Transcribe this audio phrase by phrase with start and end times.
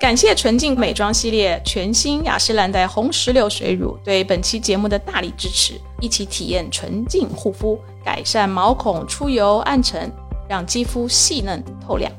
[0.00, 10.10] 感谢纯净美妆系列全新雅诗兰黛红石榴水乳对本期节目的大力支持，一起体验纯净护肤，改善毛孔出油暗沉，
[10.48, 12.10] 让肌肤细嫩透亮。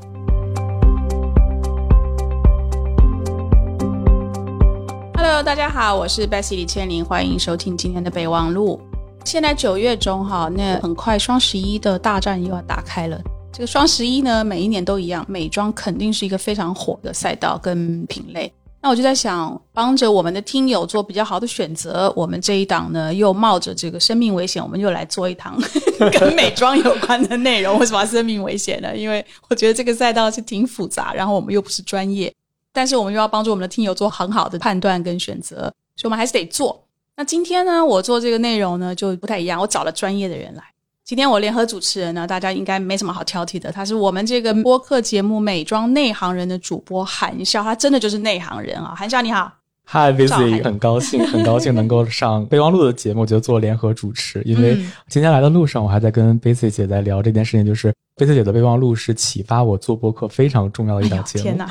[5.15, 8.79] Hello，大家好，我是 Bessy 李千林，欢迎收听今天的备忘录。
[9.25, 13.19] 现在九月中哈，那很快双十一的大战又要打开了。
[13.53, 18.51] 这个双十一呢，每一年都一样，美妆肯定是一个非常火的赛道跟品类。
[18.81, 25.55] 那我就在想，帮着我们的听友做比较好的选择，我们这一档呢，又冒着这个生命危险，我们又来做一堂
[26.17, 27.77] 跟美妆有关的内容。
[27.77, 28.95] 为什么生命危险呢？
[28.97, 32.33] 因为我觉得这个赛道是挺复杂，然后我们又不是专业，
[32.71, 35.57] 但是我们又要帮助我们的听友做很好的判断跟选择，
[35.95, 36.83] 所以我们还是得做。
[37.17, 40.63] 那今天呢，我做这个内容呢，就不太一样，我找了专业的人来。
[41.11, 43.69] 今天我联合主持人呢，大家应该没什么好挑剔的。
[43.69, 48.93] 他是我们这个播客节目《美妆内行人》的主播韩笑，他真的就是内行人啊！
[48.95, 49.51] 韩笑你好
[49.87, 54.41] ，Hi Vicky，很高兴， 很高兴能够上备忘录的节目，就做联合主持。
[54.45, 54.77] 因为
[55.09, 61.43] 今天来的路上，我还在跟 Vicky 姐在聊这件事情，就是 Vicky 姐的备忘录是启发我做播客非常重要的一档节目。
[61.43, 61.69] 天哪！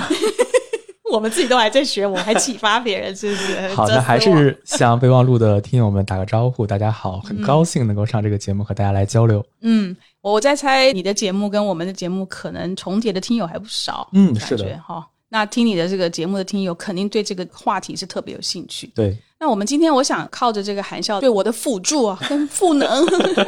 [1.11, 3.69] 我们自己都还在学，我还启发别人，是不是？
[3.75, 6.67] 好的，还是向备忘录的听友们打个招呼。
[6.67, 9.45] 大家好，很高兴能够上这个节目和大家来交流。
[9.63, 14.09] 嗯，我在猜你的节目跟我们的节目可能重叠的听友还不少。
[14.13, 15.07] 嗯，是的，哈。
[15.29, 18.91] 那听你的这个节目的听友肯定对这个话题是特别有兴趣。
[18.95, 19.17] 对。
[19.43, 23.07] 那我们今天我想靠着这个含笑对我的辅助啊，跟赋能，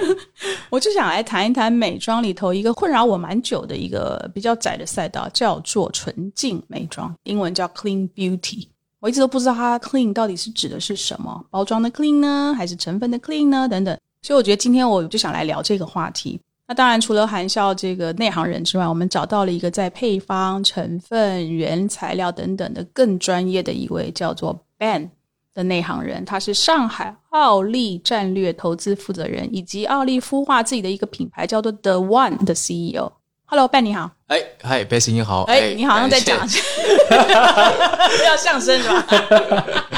[0.71, 8.67] 我就想来谈一谈美妆里头一个困扰我蛮久的一个比较窄的赛道，叫做纯净美妆，英文叫 clean beauty。
[9.01, 13.69] 我一直都不知道它 clean 到底是指的是什么，包装的 clean 呢，还是成分的 clean 呢？
[13.69, 13.95] 等等。
[14.23, 16.41] 所以我觉得今天我就想来聊这个话题。
[16.67, 25.11] 那当然，除了含笑这个内行人之外，我们找到了一个在配方、成分、原材料等等的更专业的一位，叫做 Ben。
[25.55, 33.13] 的内行人，他是上海奥利战略投资负责人，以及奥利孵化自己的一个品牌叫做 The One 的 CEO。
[33.45, 34.11] Hello，Ben，你好。
[34.29, 35.43] 哎，嗨，Bessy，你好。
[35.43, 36.39] 哎，你好像在讲，
[38.25, 39.07] 要相声是吧？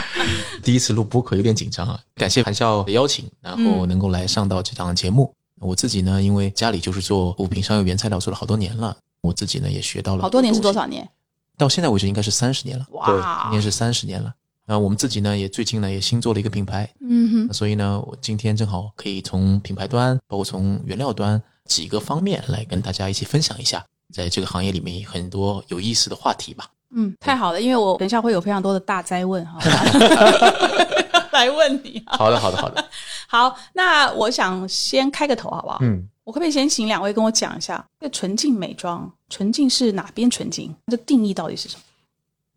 [0.64, 5.32] 第一次录播客有点紧张啊，感谢韩笑的邀请，然后能够来上到这档节目。
[5.60, 11.09] 我自己呢，因为家里就是做物品商业原材料做了好多年了，我自己呢也学到了好多年是多少年？
[11.56, 12.84] 到现在为止应该是三十年了。
[12.91, 14.34] 哇，今年是三十年了。
[14.66, 26.66] 那我们自己呢，也最近呢也新做了一个品牌，嗯哼，所以呢，我今天正好可以从品牌端，包括从原料端几个方面来跟大家一起分享一下，在这个行业里面很多有意思的话题吧。
[26.97, 29.58] 嗯，太好了，因为我等一下会有非常多的大灾问哈，
[31.32, 32.02] 来问你。
[32.06, 32.82] 好的，好的，好的。
[33.28, 35.78] 好，那我想先开个头，好不好？
[35.82, 40.75] 嗯，我可不可以先请两位跟我讲一下，这纯净美妆，纯净是哪边纯净？
[40.86, 41.82] 它的定义到底是什么？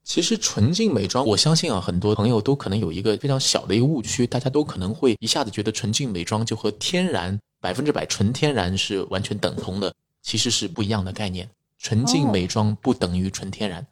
[0.08, 11.50] 其实纯净美妆，我相信啊，很多朋友都可能有一个非常小的一个误区，大家都可能会一下子觉得纯净美妆就和天然百分之百纯天然是完全等同的，其实是不一样的概念。
[11.78, 13.86] 纯净美妆不等于纯天然，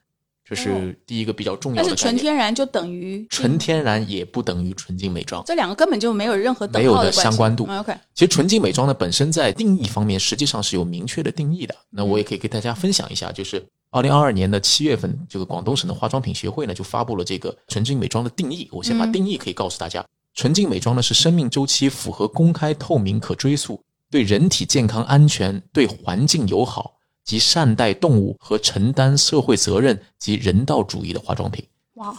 [0.47, 1.89] 这是第一个比较重要的。
[1.89, 7.67] 但是纯天然就等于纯天然也不等于纯净美妆，这两个根本就没有任何没有的相关度。
[7.69, 13.61] OK，其实纯净美妆呢本身在定义方面实际上是有明确的定义的，那我也可以给大家分享一下，就是。
[13.95, 18.67] 二零二二年的七月份，这个广东省的化妆品协会呢就发布了这个纯净美妆的定义。
[18.69, 31.65] 我先把定义可以告诉大家：纯净美妆呢是生命周期符合、公开、透明、可追溯，对人体健康安全、对环境友好及善待动物和承担社会责任及人道主义的化妆品。
[31.93, 32.13] 哇，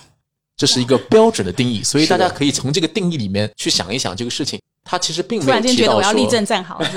[0.56, 5.46] 这是一个标准的定义，所以大家可以从这个定义里面去想一想这个事情，它其实并没有。
[5.46, 6.80] 突然间觉得我要立正站好。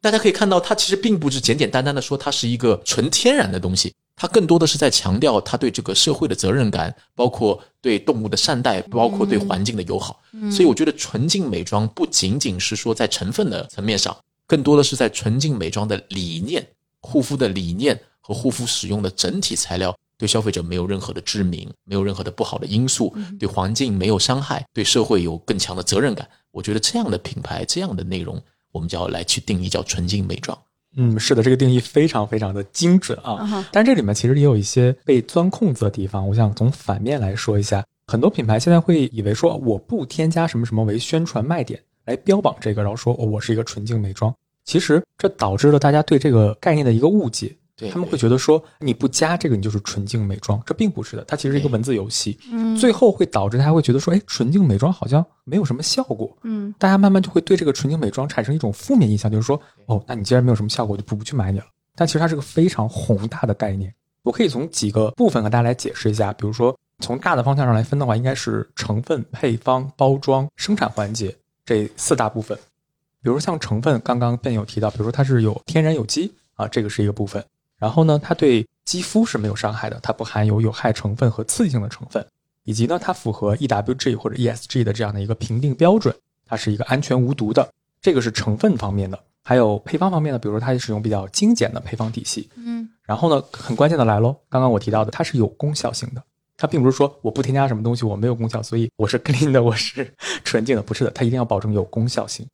[0.00, 10.20] 大家可以看到，它其实并不是简简单单的说它是一个纯天然的东西，它更多的是在强调它对这个社会的责任感，包括对动物的善待，包括对环境的友好。
[10.50, 14.16] 所以我觉得纯净美妆不仅仅是说在成分的层面上，
[14.46, 16.66] 更多的是在纯净美妆的理念、
[17.00, 26.28] 护肤的理念和护肤使用的整体材料对消费者没有任何的致命，没有任何的不好的因素，对环境没有伤害，对社会有更强的责任感。
[26.52, 28.40] 我觉得这样的品牌，这样的内容。
[28.70, 30.56] 我们就要来去定义叫纯净美妆。
[30.96, 33.66] 嗯，是的，这个定义非常非常的精准啊。
[33.72, 36.28] 但这里面其实也有一些被钻空子的地方。
[36.28, 44.32] 我想从反面来说一下，很多品牌现在会以为说我不添加什么什么为宣传卖点来标榜这个，然后说哦我是一个纯净美妆。
[44.64, 47.56] 其实这导致了大家对这个概念的一个误解。
[47.90, 52.38] 他们会觉得说你不加这个你就是纯净美妆，这并不是的，它其实是一个文字游戏。
[52.50, 56.36] 嗯，最后会导致大家会觉得说，哎，纯净美妆好像没有什么效果。
[56.42, 61.64] 嗯，大家慢慢就会对这个纯净美妆产生一种负面印象，就是说，哦，那你既然没有什么效果，就不不去买你了。
[61.94, 63.92] 但其实它是个非常宏大的概念。
[64.22, 71.34] 我可以从几个部分和大家来解释一下，比如说从大的方向上来分的话，应该是成分、配方、包装、生产环节
[71.64, 72.56] 这四大部分。
[73.20, 77.44] 比如像成分，刚刚便有提到，比如说它是有天然有机啊，这个是一个部分。
[77.82, 82.24] 然后呢，它对肌肤是没有伤害的，它不含有有害成分和刺激性的成分，
[82.62, 86.14] 以及呢，它符合 EWG 或者 ESG 的这样的一个评定标准，
[86.46, 87.68] 它是一个安全无毒的。
[88.00, 89.18] 这个是成分方面的。
[89.42, 96.22] 还有配方方面的，比如说它使用比较精简的配方体系，嗯，然后呢，很关键的来喽，刚刚我提到的，它是有功效性的，
[96.56, 100.08] 它并不是说我不添加什么东西我没有功效，所以我是 clean 的，我是
[100.44, 102.46] 纯净的，不是的，它一定要保证有功效性。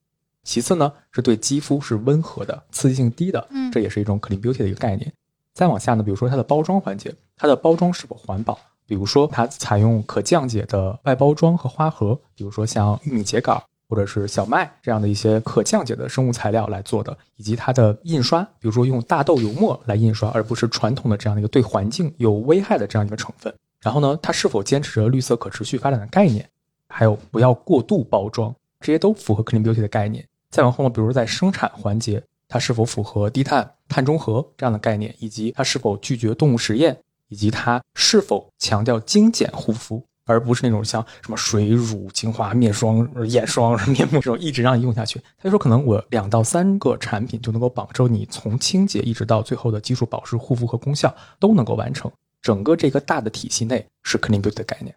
[0.49, 5.13] 其次呢，是对肌肤是温和的，刺激性低的，嗯这也是一种 clean beauty 的一个概念。
[5.53, 13.63] 再往下呢，比如说它的包装环节，它的包装是否环保，比如说它采用可降解的外包装和花盒，比如说像玉米秸秆。
[13.91, 23.51] 或者是小麦这样的一些可降解的生物材料来做的，以及它的印刷，比如说用大豆油墨来印刷，而不是传统的这样的一个对环境有危害的这样一个成分。
[23.81, 26.47] 然后呢，它是否坚持着绿色可持续发展的概念，
[26.91, 30.23] 还有不要过度包装，这些都符合 clean beauty 的概念。
[30.51, 36.97] 再往后呢，比如在生产环节，它是否符合低碳、碳中和这样的概念，以及它是否拒绝动物实验，
[37.29, 40.03] 以及它是否强调精简护肤。
[40.31, 45.19] 而不是那种像什么水乳精华、面霜、眼霜、面膜这种一直让你用下去。
[45.39, 52.13] 他就说，可能我两到三个产品就能够保证你从清洁一直到最后的基础保湿、护肤和功效都能够完成。
[52.43, 54.95] 整个这个大的体系内是 clean beauty 的概念。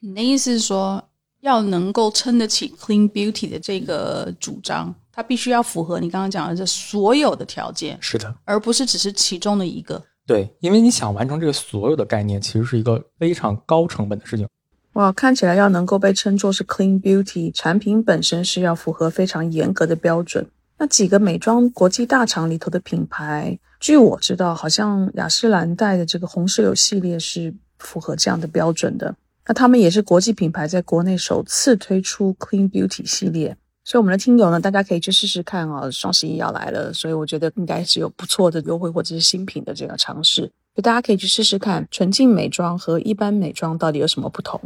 [0.00, 1.04] 你的意思是说，
[1.40, 10.02] 要能够撑得起 clean beauty 的这个主张，它必须要符合你刚刚讲的这所有的条件，是的，而不是只是其中的一个。
[10.26, 14.46] 对，因为你想完成这个所有的概念，其实是一个非常高成本的事情。
[14.94, 20.46] 哇，看起来要能够被称作是 clean beauty 产品本身是要符合非常严格的标准。
[20.76, 29.14] 那几个美妆国际大厂里头的品牌，据我知道，好像雅诗兰黛的这个红石榴系列是符合这样的标准的。
[29.48, 33.56] 那他们也是国际品牌在国内首次推出 clean beauty 系列。
[33.82, 35.90] 所以我们的听友呢，大家可以去试试看哦。
[35.90, 44.60] 双十一要来了，所以我觉得应该是有不错的优惠或者是新品的这个尝试，就大家可以去试试看纯净美妆和一般美妆到底有什么不同。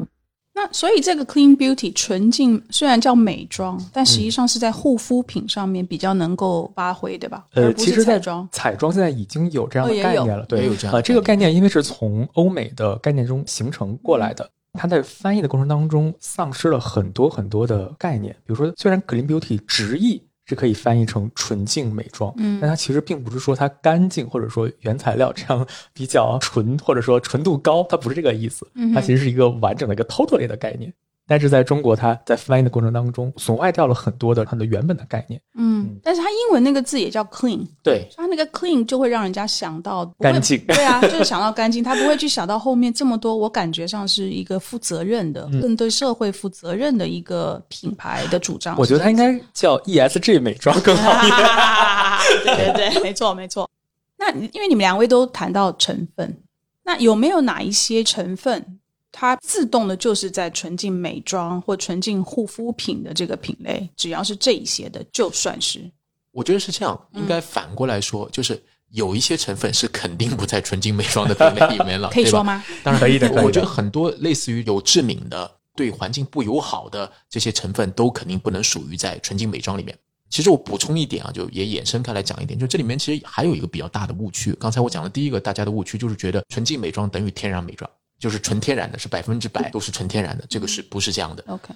[0.55, 7.47] 那所以这个 clean beauty 纯净虽然叫美妆，但实际上是在护肤品上面比较能够发挥，对吧？
[7.55, 18.35] 呃，其实，在彩妆彩妆现在已经有这样的概念了，对也有这样这个概概念因为是从欧美的概念中形成过来的，它在翻译的过程当中丧失了很多很多的概念。
[18.47, 28.67] 比如说，虽然 clean beauty 直译是可以翻译成纯净美妆，嗯但它其实并不是说它干净或者说原材料这样比较纯或者说纯度高，它不是这个意思。
[28.75, 30.93] 嗯它其实是一个完整的一个 totally 的概念。
[31.27, 35.41] 但是在中国，它在翻译的过程当中损坏掉了很多的它的原本的概念。
[35.57, 43.37] 嗯，但是它英文那个字也叫 clean，对，它那个 clean 就会让人家想到干净对啊，就是想到干净，他不会去想到后面这么多。
[43.37, 48.77] 我感觉上是一个负责任的、更对社会负责任的一个品牌的主张。
[48.79, 51.49] 我觉得它应该叫 ESG 美妆更好一点。
[52.45, 53.69] 对对对，没错没错。
[54.19, 56.43] 那因为你们两位都谈到成分，
[56.85, 58.79] 那有没有哪一些成分，
[59.13, 65.79] 它自动的就是在纯净美妆或纯净护肤品的这个品类，只要是这一些的，就算是
[66.33, 68.61] 我觉得是这样，应该反过来说，就是
[68.91, 72.43] 有一些成分是肯定不在纯净美妆的品类里面了， 可以说？
[72.43, 72.65] 吗？
[72.83, 79.97] 当然可以的可以的我觉得很多类似于有致敏的、对环境不友好的这些成分，都肯定不能属于在纯净美妆里面。
[80.31, 84.55] 其实我补充一点啊，就也衍生开来讲一点，就这里面其实还有一个比较大的误区。
[84.55, 87.91] 刚才我讲的第一个大家的误区就是觉得纯净美妆等于天然美妆，
[88.23, 91.75] 就是纯天然的，是百分之百都是纯天然的，这个是不是这样的？OK，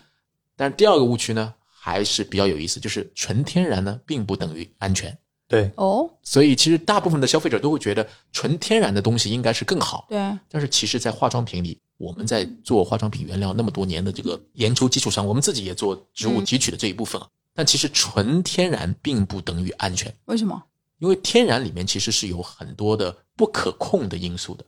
[0.55, 5.19] 但是第二个误区呢，还是比较有意思，就是纯天然呢并不等于安全。
[5.49, 17.27] 对，哦，所以其实大部分的消费者都会觉得纯天然的东西应该是更好，对，但是其实，在化妆品里，我们在做化妆品原料那么多年的这个研究基础上，我们自己也做植物提取的这一部分啊。
[17.55, 20.63] 但其实纯天然并不等于安全，为什么？
[21.01, 24.65] 因为天然里面其实是有很多的不可控的因素的。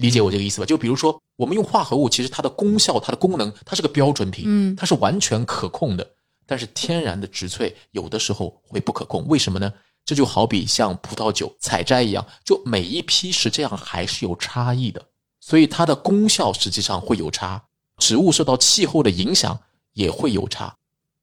[0.00, 0.66] 理解我这个意思吧？
[0.66, 6.10] 就比如说，我们用化合物，其实它的功效、它的功能，它是个标准品，嗯它是完全可控的。
[6.46, 9.72] 但是天然的植萃有的时候会不可控，为什么呢？
[10.04, 15.00] 这就好比像葡萄酒采摘一样，就每一批是这样还是有差异的，
[15.40, 17.62] 所以它的功效实际上会有差，
[17.98, 19.60] 植物受到气候的影响
[19.92, 20.74] 也会有差。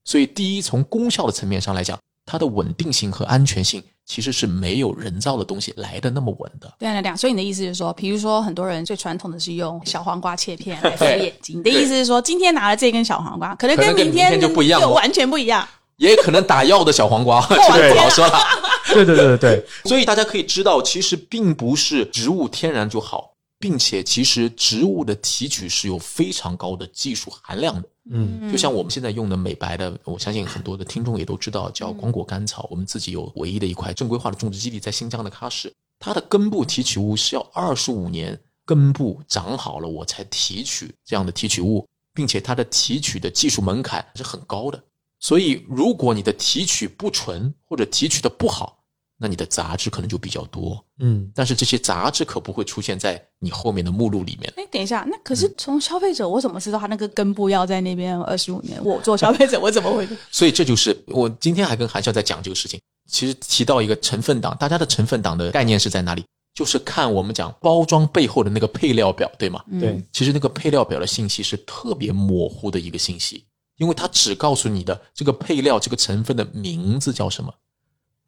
[0.06, 6.74] 所以，第一，从功效的层面上来讲，它的稳定性和安全性其实是没有人造的东西来的那么稳的。
[6.80, 7.16] 对啊，对啊。
[7.16, 15.68] 所以你的意思是说，比如说很多人最传统的是用小黄瓜切片 来敷眼睛，你的意思是说，今天拿了这根小黄瓜，可能跟明天明天就不一样哦就完全不一样。
[15.98, 18.40] 也可能打药的小黄瓜， 这个不好说了。
[18.94, 27.90] 对对对对对，所以大家可以知道，其实并不是植物天然就好，并且其实植物的提取是有非常高的技术含量的。
[28.10, 32.68] 嗯就像我们现在用的美白的，我相信很多的听众也都知道，叫光果甘草。
[32.72, 44.82] 我们自己有唯一的一块正规化的种植基地在新疆的喀什，它的根部提取物是要二十五年根部长好了我才提取这样的提取物，并且它的提取的技术门槛是很高的。
[45.20, 48.77] 所以，如果你的提取不纯或者提取的不好，
[49.18, 50.84] 那你的杂质可能就比较多。
[51.00, 54.52] 嗯，但是这些杂质可不会出现在你后面的目录里面。
[54.58, 58.84] 哎，等一下，那可是从消费者，我怎么知道他那个根部要在那边二十五年？
[58.84, 60.08] 我做消费者，我怎么会？
[60.32, 62.80] 所以这就是我今天还跟韩笑在讲这个事情。
[63.10, 66.24] 其实提到一个成分党，大家的成分党的概念是在哪里？
[66.54, 69.64] 就是看我们讲包装背后的那个配料表，对吗？
[69.80, 73.46] 对，其实那个配料表的信息是特别模糊的一个信息，
[73.78, 77.54] 因为它只告诉你的这个配料这个成分的名字叫什么，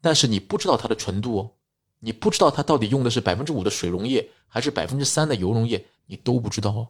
[0.00, 1.50] 但是你不知道它的纯度哦，
[1.98, 6.88] 你不知道它到底用的是百分之五的水溶液还是百分之三的油溶液，你都不知道哦。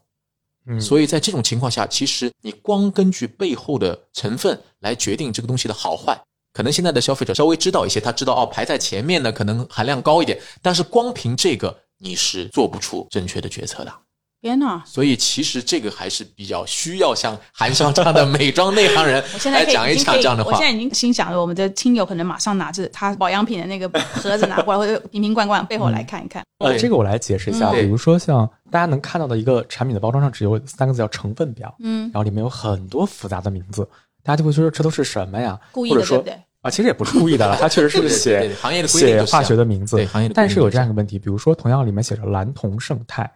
[0.67, 6.21] 嗯，所以在这种情况下，其实你光根据背后的成分来决定这个东西的好坏，
[6.52, 13.93] 可能现在的消费者稍微知道一些，他知道哦排在前面的可能含量高一点，但是光凭这个你是做不出正确的决策的。
[14.40, 14.82] 天哪！
[14.87, 20.66] 所以其实这个还是比较需要像韩香这样的美妆内行人 我现在来讲一讲这样的话我现。
[20.66, 26.42] 在已经心想了，我们的亲友可能马上拿着他保养品的那个盒子拿过来，或者瓶瓶罐罐背后来看一看。
[26.59, 33.87] 呃，对这个我来解释一下，嗯比如说像大家能看到的一个产品的包装上只有三个字叫成分表，嗯，然后里面有很多复杂的名字，
[34.23, 35.59] 大家就会觉得这都是什么呀？
[35.73, 36.42] 故意的，或者说对不对？
[36.62, 43.30] 啊，其实也不是故意的了， 它确实是写行业的写化学的名字，对行业的但是有这样一个问题，比如说同样里面写着蓝铜胜肽，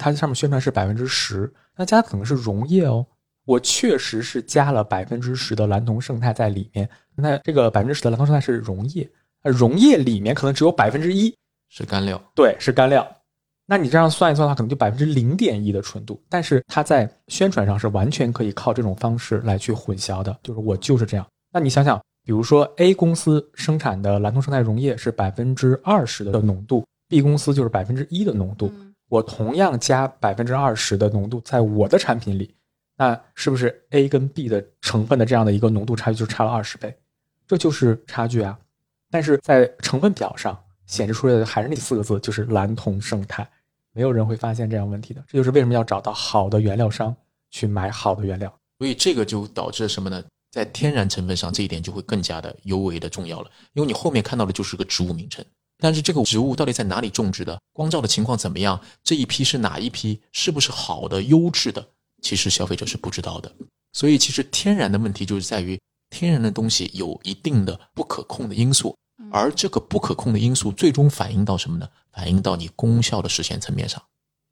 [0.00, 3.06] 它上面宣传是百分之十，那加的可能是溶液哦。
[3.44, 9.08] 我确实是加了百分之十的蓝铜胜肽在里面，那这个百分之十的蓝铜胜肽是溶液，
[9.42, 11.34] 那溶液里面可能只有百分之一，
[11.68, 13.06] 是干料，对，是干料。
[13.66, 21.26] 那你这样算一算的话，可能就百分之零点一的纯度，但是它在宣传上是完全可以靠这种方式来去混淆的，就是我就是这样。
[21.52, 32.54] 那你想想，比如说 A 公司生产的蓝铜胜肽溶液是百分之二十的浓度，B 公司就是百分之一的浓度，嗯我同样加百分之二十的浓度在我的产品里，
[32.96, 36.96] 那是不是 A 跟 B 的成分的这样的一个浓度差距就差了二十倍？
[37.46, 38.58] 这就是差距啊！
[39.10, 43.44] 但是在成分表上显示出来的还是那四个字，就是蓝铜胜肽，
[43.92, 45.22] 没有人会发现这样问题的。
[45.26, 47.14] 这就是为什么要找到好的原料商
[47.50, 48.50] 去买好的原料。
[48.78, 50.22] 所以这个就导致什么呢？
[50.52, 55.44] 在天然成分上，这一点就会更加的尤为的重要了，因为你后面看到的就是个植物名称，
[55.80, 61.88] 但是这个植物到底在哪里种植的，光照的情况怎么样，这一批是哪一批，是不是好的、优质的，
[62.22, 63.50] 其实消费者是不知道的。
[63.92, 68.96] 所以其实天然的问题就是在于，天然的东西有一定的不可控的因素，
[69.32, 71.88] 而这个不可控的因素最终反映到什么呢？
[72.12, 74.02] 反映到你功效的实现层面上。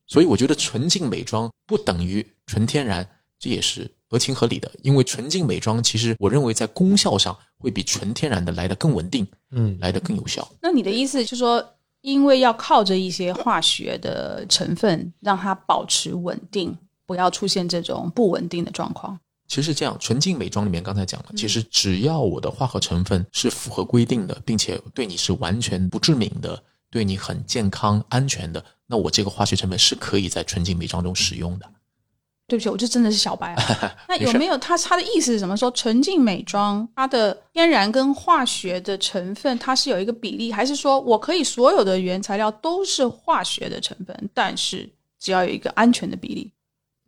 [0.06, 3.08] 所以我觉得纯净美妆不等于纯天然，
[3.38, 4.70] 这也是合情合理的。
[4.82, 10.46] 因为纯净美妆其实我认为在功效上会比纯天然的来得更稳定，嗯，来得更有效。
[10.60, 11.64] 那你的意思就是说，
[12.00, 19.18] 因为要靠着一些化学的成分让它保持稳定，不要出现这种不稳定的状况。
[19.48, 31.66] 其实是这样，纯净美妆里面刚才讲了，其实只要我的化合成分是符合规定的，并且对你是完全不致敏的，对你很健康安全的，那我这个化学成分是可以在纯净美妆中使用的。
[32.48, 33.94] 对不起，我这真的是小白啊。
[34.08, 35.54] 那有没有他他的意思是什么？
[35.54, 44.88] 说纯净美妆它的天然跟化学的成分，它是有一个比例，还是说我可以所有的原材料都是化学的成分，但是
[45.20, 46.50] 只要有一个安全的比例？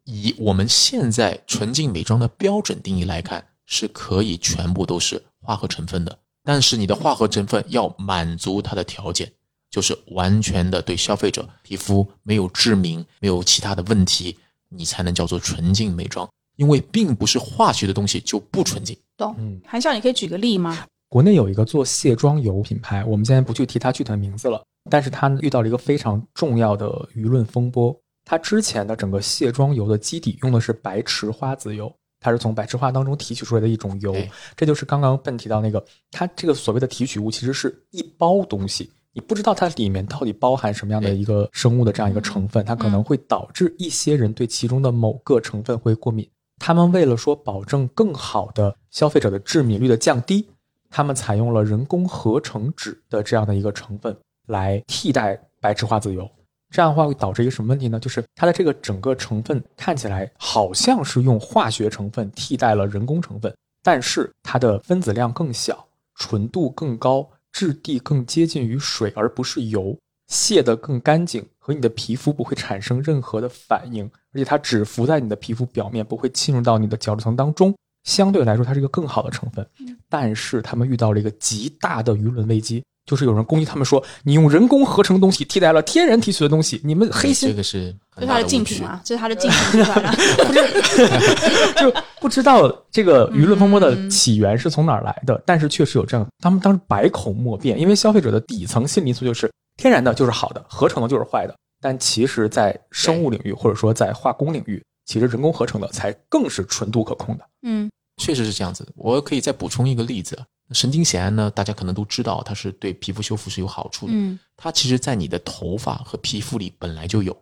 [0.04, 6.18] 以我们现在纯净美妆的标准定义来看，是可以全部都是化合成分的。
[6.44, 9.32] 但是你的化合成分要满足它的条件，
[9.70, 14.37] 就是完全的对消费者皮肤没有致敏、没有其他的问题，
[14.71, 16.29] 你才能叫做纯净美妆。
[16.57, 18.95] 因为并不是化学的东西就不纯净。
[19.17, 19.35] 懂？
[19.39, 20.85] 嗯韩笑，你可以举个例吗？
[21.09, 26.87] 国内有一个做卸妆油品牌，我们现在不去提它具体的名字了，但是它遇到了一个非常重要的
[27.17, 27.99] 舆论风波。
[28.27, 46.29] 它之前的整个卸妆油的基底用的是白池花籽油，它是从白池花当中提取出来的一种油对，这就是刚刚笨提到那个，它这个所谓的提取物其实是一包东西，你不知道它里面到底包含什么样的一个生物的这样一个成分，它可能会导致一些人对其中的某个成分会过敏。
[46.59, 50.47] 他们为了说保证更好的消费者的致敏率的降低，
[50.90, 56.31] 他们采用了人工合成脂的这样的一个成分来替代白池花籽油。
[56.71, 57.99] 这样的话会导致一个什么问题呢？
[57.99, 63.52] 就是它的这个整个成分看起来好像是用化学成分替代了人工成分，
[63.83, 77.75] 但是它的分子量更小，纯度更高，质地更接近于水而不是油，卸得更干净，和你的皮肤不会产生任何的反应，而且它只浮在你的皮肤表面，不会侵入到你的角质层当中。
[78.04, 79.66] 相对来说，它是一个更好的成分。
[80.09, 87.49] 但是他们遇到了一个极大的舆论危机，就是有人攻击他们说，你用人工合成的东西替代了天然提取的东西，你们黑心。
[87.49, 90.14] 这个是这是他的竞品啊，这是他的竞品啊。
[91.76, 101.55] 就不知道这个舆论风波的起源是从哪儿来的，但是确实有这样，他们当时百口莫辩，因为消费者的底层心理因素就是天然的就是好的，合成的就是坏的。
[101.83, 107.45] 但其实，在生物领域或者说在化工领域，其实人工合成的才更是纯度可控的。
[107.62, 107.90] 嗯，
[108.21, 108.87] 确实是这样子。
[108.95, 110.39] 我可以再补充一个例子，
[110.73, 114.12] 神经酰胺呢，大家可能都知道，它是对皮肤修复是有好处的。
[114.15, 117.35] 嗯，它其实，在你的头发和皮肤里本来就有，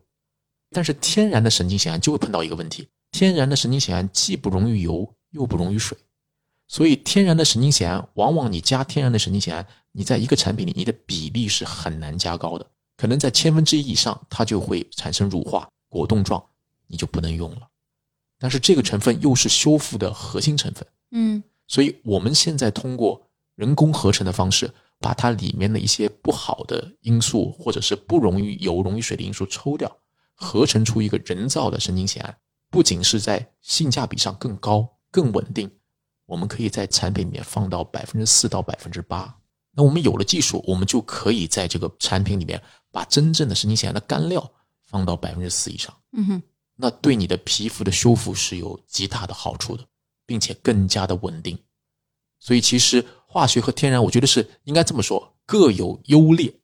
[0.71, 5.99] 但是天然的神经酰胺就会碰到一个问题：天然的神经酰胺既不溶于油，又不溶于水，
[6.69, 12.67] 所以天然的神经酰胺，往往你加天然的神经酰胺，你在一个产品里，你的比例是很难加高的。
[12.97, 16.43] 可能在千分之一以上，它就会产生乳化果冻状，
[16.87, 17.68] 你就不能用了。
[18.39, 23.21] 但是这个成分又是修复的核心成分，嗯，所以我们现在通过
[23.57, 29.95] 人工合成的方式，把它里面的一些不好的因素或者是不溶于油、溶于水的因素抽掉，
[30.35, 32.37] 合成出一个人造的神经酰胺，
[32.71, 35.71] 不仅是在性价比上更高、更稳定，
[36.27, 39.37] 我们可以在产品里面放到百分之四到百分之八。
[39.73, 42.63] 那我们有了技术，我们就可以在这个产品里面。
[42.91, 44.51] 把真正的神经酰胺的干料
[44.87, 46.43] 放到百分之四以上，嗯哼，
[46.81, 49.85] 那对你的皮肤的修复是有极大的好处的，
[50.25, 51.59] 并且更加的稳定。
[52.39, 56.55] 所以其实化学和天然，我觉得是应该这么说，各有优劣。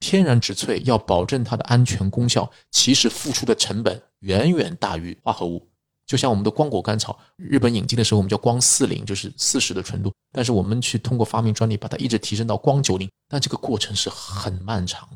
[0.00, 5.68] 天然植萃要保证它的安全功效，其实付出的成本远远大于化合物。
[6.06, 15.06] 就像我们的光果甘草，日本引进的时候我们叫光四零，就是四十的纯度，但是我们去通过发明专利把它一直提升到光九零，但这个过程是很漫长。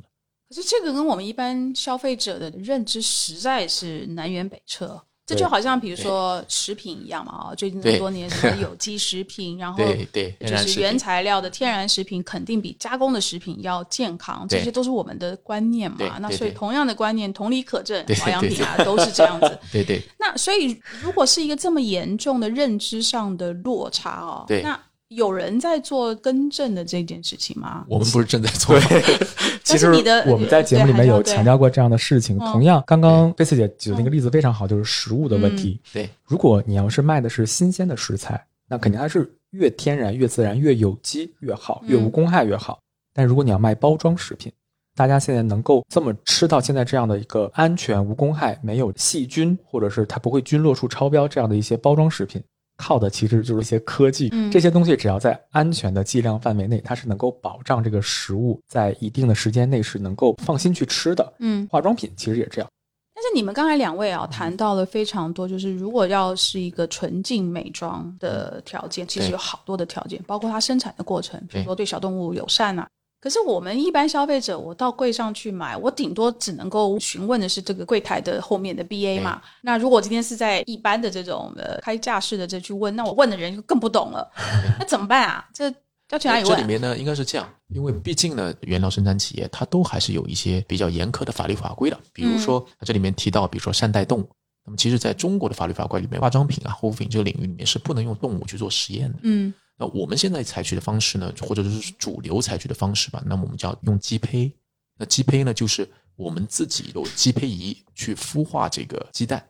[0.52, 5.02] 可是这个跟我们一般消费者的认知实在是南辕北辙。
[5.24, 16.18] 这就好像比如说食品一样嘛，啊，最近这么多年 什么有机食品，然后对对，就是原材料的天然食品肯定比加工的食品要健康，这些都是我们的观念嘛。
[16.18, 19.58] 那所以同样的观念，同理可证，保养品啊都是这样子。
[19.72, 20.02] 对对。
[20.18, 24.78] 那所以如果是一个这么严重的认知上的落差哦，那。
[25.14, 27.85] 有人在做更正的这件事情吗？
[27.88, 28.79] 我们不是正在做。
[29.64, 29.87] 其实
[30.27, 32.38] 我们在节目里面有强调过这样的事情。
[32.38, 35.81] 同样，刚刚贝斯姐举的那个例子非常好，就是食物的问题。
[35.92, 42.79] 对，如果你要是卖的是新鲜的食材，那肯定还是越天然、越自然、越有机越好，越无公害越好。
[43.14, 44.51] 但如果你要卖包装食品，
[44.94, 52.42] 大家现在能够这么吃到现在这样的一个安全、无公害、没有细菌，或者是它不会菌落数超标这样的一些包装食品。
[52.83, 61.33] 靠的其实就是一些科技，这些东西只要在安全的剂量范围内，它是能够保障这个食物在一定的时间内是能够放心去吃的。
[61.38, 62.68] 嗯，化妆品其实也这样。
[63.14, 72.88] 但是你们刚才两位啊谈到了非常多，就是如果要是一个纯净美妆的条件，其实有好多的条件，包括它生产的过程，比如说对小动物友善啊。
[73.22, 79.40] 可是我们一般消费者，我到柜上去买，我顶多只能够询问的是这个柜台的后面的 B A 嘛。
[79.61, 84.28] 那如果今天是在一般的这种呃开架式的这去问，那我问的人就更不懂了。
[84.76, 85.48] 那怎么办啊？
[85.54, 85.72] 这
[86.11, 86.50] 要去哪里问？
[86.50, 91.96] 这里面呢，应该是这样，因为毕竟呢，原料生产企业它都还是有一些比较严苛的法律法规的。
[92.12, 94.28] 比如说这里面提到，比如说善待动物，
[94.66, 99.18] 那么其实在中国的法律法规里面，化妆品啊、护肤品这个领域里面是不能用动物去做实验的。
[99.22, 99.54] 嗯。
[99.83, 104.53] 那我们现在采取的方式呢，或者是主流采取的方式吧，那么我们叫用鸡胚。
[104.97, 109.45] 那鸡胚呢，就是我们自己有鸡胚仪去孵化这个鸡蛋，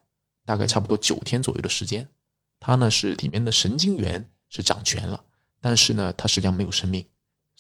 [0.46, 2.08] 大概差不多九天左右的时间。
[2.58, 5.22] 它呢是里面的神经元是掌权了，
[5.60, 7.04] 但是呢它实际上没有生命。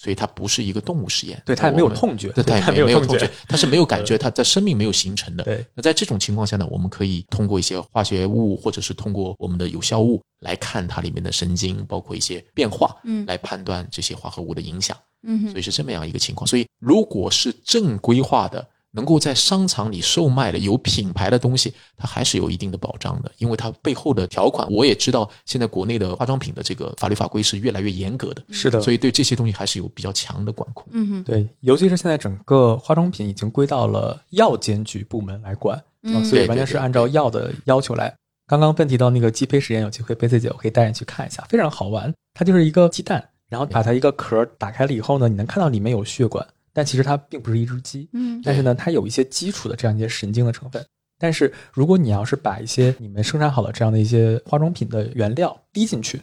[0.02, 5.44] 所以它不是一个动物实验，对它也没有痛觉，对它也没有痛觉，它是没有感觉，它在生命没有形成的。
[5.44, 14.96] 对，那在这种情况下呢，我们可以通过一些化学物，或者是通过我们的有效物来看它里面的神经，包括一些变化，嗯，来判断这些化合物的影响。
[15.22, 16.44] 嗯，所以是这么样一个情况。
[16.44, 18.66] 所以如果是正规化的。
[18.92, 30.86] 能够在商场里售卖的有品牌的东西，它还是有一定的保障的，因为它背后的条款，我也知道，现在国内的化妆品的这个法律法规是越来越严格的，是的，所以对这些东西还是有比较强的管控。
[30.92, 35.82] 嗯哼，对，尤其是现在整个化妆品已经归到了药监局部门来管，
[36.28, 38.14] 所以完全是按照药的要求来。
[38.46, 42.12] 刚刚问提到那个鸡胚实验，有机会贝 C 姐我可以带你去看一下，非常好玩。
[42.34, 46.46] 它就是一个鸡蛋，然后把它一个壳打开了以后呢，你能看到里面有血管。
[46.72, 50.84] 但其实它并不是一只鸡，嗯，但是呢，它有一些基础的这样一些神经的成分。
[51.18, 56.20] 但是如果你要是把一些你们生产好的这样的一些化妆品的原料滴进去，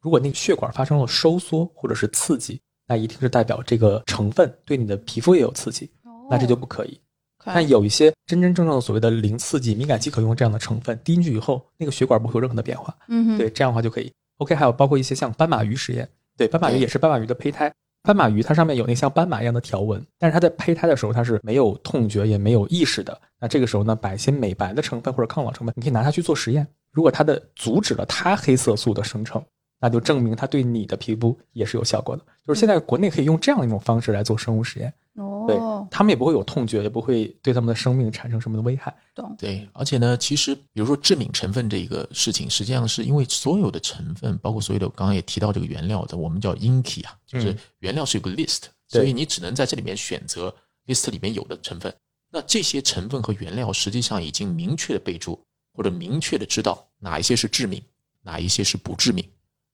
[0.00, 5.90] 如果那个血管发生了收缩或者是刺激，那一定是代表这个成分对你的皮肤也有刺激，
[6.28, 7.00] 那这就不可以。
[7.44, 12.94] 但有一些真真正正的所谓的零刺激、敏感肌可用这样的成分，滴进去以后，那个血管不会有任何的变化。
[13.08, 14.12] 嗯，对，这样的话就可以。
[14.36, 17.72] OK，还有包括一些像斑马鱼实验，对，斑马鱼也是斑马鱼的胚胎。
[18.02, 23.16] 斑马鱼它上面有那像斑马一样的条纹，但是它在胚胎的时候它是没有痛觉也没有意识的。
[23.38, 26.66] 那这个时候呢，把一些美白的成分或者抗老成分，你可以拿它去做实验。
[26.90, 29.40] 如果它的阻止了它黑色素的生成，
[29.80, 32.22] 那就证明它对你的皮肤也是有效果的。
[32.44, 34.92] 就是现在国内可以用这样一种方式来做生物实验。
[35.14, 35.56] 哦，对
[35.90, 38.94] 他们也不会有痛觉，也不会对他们的生命产生什么的危害。
[39.14, 39.34] 懂。
[39.38, 50.54] 对，而且呢，其实比如说致敏成分这一个事情，实际上是因为所有的成分，包括所有的刚刚也提到这个原料的，我们叫 INKI 啊，就是原料是有个 list，所以你只能在这里面选择
[50.86, 51.94] list 里面有的成分。
[52.30, 55.38] 那这些成分和原料实际上已经明确的备注，
[55.74, 57.82] 或者明确的知道哪一些是致敏，
[58.22, 59.22] 哪一些是不致敏。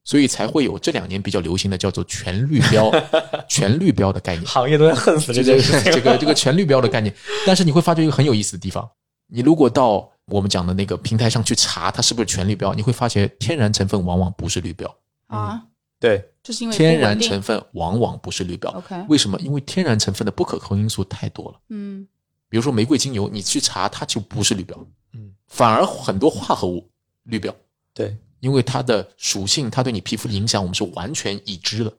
[0.09, 2.91] 所以才会有这两年比较流行的叫做全绿标、
[3.47, 5.79] 全绿标的概念，行业都在恨死这件事。
[5.83, 7.15] 这个这个全绿标的概念，
[7.47, 8.89] 但是你会发觉一个很有意思的地方，
[9.27, 15.63] 你如果到我们讲的那个平台上去查它是不是全绿标，你会发现天然成分往往不是绿标啊。
[16.01, 18.71] 对，就是因为天然成分往往不是绿标。
[18.71, 19.39] OK，为什么？
[19.41, 21.61] 因为天然成分的不可控因素太多了。
[21.69, 22.09] 嗯，
[22.49, 24.75] 比如说玫瑰精油，你去查它就不是绿标，
[25.13, 26.89] 嗯，反而很多化合物
[27.25, 27.55] 绿标。
[27.93, 28.17] 对。
[28.41, 31.93] 因为它的属性，它对你皮肤的影响，我们是完全已知的。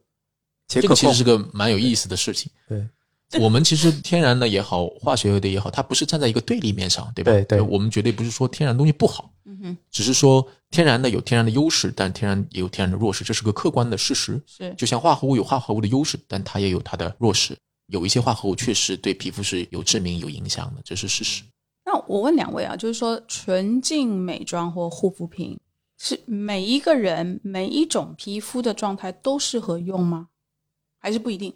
[0.67, 2.51] 这个其实是个蛮有意思的事情。
[2.67, 7.31] 对，我们其实天然的也好，化学的也好，它不是站在一个对立面上，对吧？
[7.31, 14.39] 对对，我们绝对不是说天然东西不好，嗯哼，只是说天然的有天然的优势，但天然也有天然的弱势，这是个客观的事实。
[14.45, 17.57] 是，就像化合物有化合物的优势，但它也有它的弱势。
[17.87, 21.43] 有一些化合物确实对皮肤是有致命、有影响的，这是事实。
[21.83, 25.59] 那我问两位啊，就是说纯净美妆或护肤品。
[26.01, 30.29] 是每一个人每一种皮肤的状态都适合用吗？
[30.97, 31.53] 还是不一定？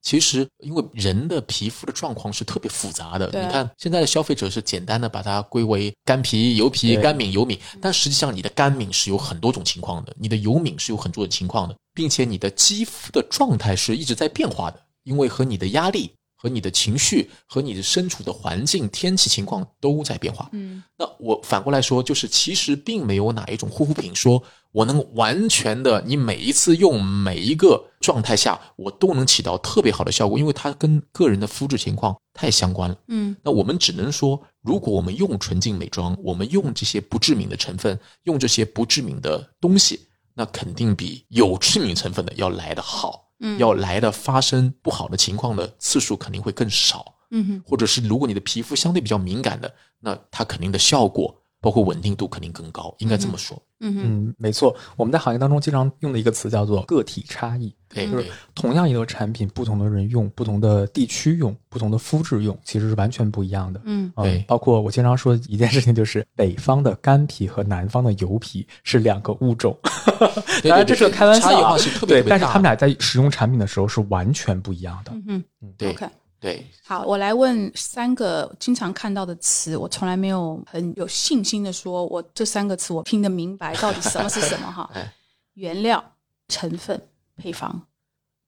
[0.00, 3.26] 其实，因为人的皮肤的状况是特别复杂的。
[3.26, 16.12] 你看，现在的消费者是简单的把它归为干皮、油皮、干敏、油敏，但实际上你的干敏是有很多种情况的，你的油敏是有很多种情况的，并且你的肌肤的状态是一直在变化的，因为和你的压力。
[16.40, 20.48] 和你的情绪和你的身处的环境、天气情况都在变化。
[20.52, 32.96] 嗯，那我反过来说，就是其实并没有哪一种护肤品说我能完全的，你每一次用每一个状态下，我都能起到特别好的效果，因为它跟个人的肤质情况太相关了。
[33.08, 43.24] 嗯，那我们只能说，如果我们用纯净美妆，我们用这些不致敏的成分，用这些不致敏的东西，那肯定比有致敏成分的要来的好。
[43.40, 53.60] 嗯，要来的发生不好的情况的次数肯定会更少，嗯哼，或者是如果你的皮肤相对比较敏感的，那它肯定的效果包括稳定度肯定更高，应该这么说。
[53.80, 63.80] 嗯嗯，没错，我们在行业当中经常用的一个词叫做个体差异，对，就是同样一个产品，不同的人用，不同的地区用，不同的肤质用，其实是完全不一样的。
[63.84, 69.78] 嗯，对，包括我经常说一件事情，就是北方的干皮和南方的油皮是两个物种，
[70.64, 75.12] 当然这是个开玩笑，差异化是特别对，但是他们俩在使用产品的时候是完全不一样的。
[75.28, 75.96] 嗯嗯，对。
[76.40, 84.88] 对，好，我来问三个经常看到的词，我从来没有很有信心的说，我这三个词我听得明白到底什么是什么哈？
[85.54, 86.12] 原料、
[86.46, 87.00] 成分、
[87.36, 87.82] 配方，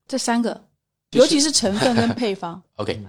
[0.07, 0.69] 这三个，
[1.11, 2.63] 尤其是成分跟配方。
[2.77, 3.03] OK，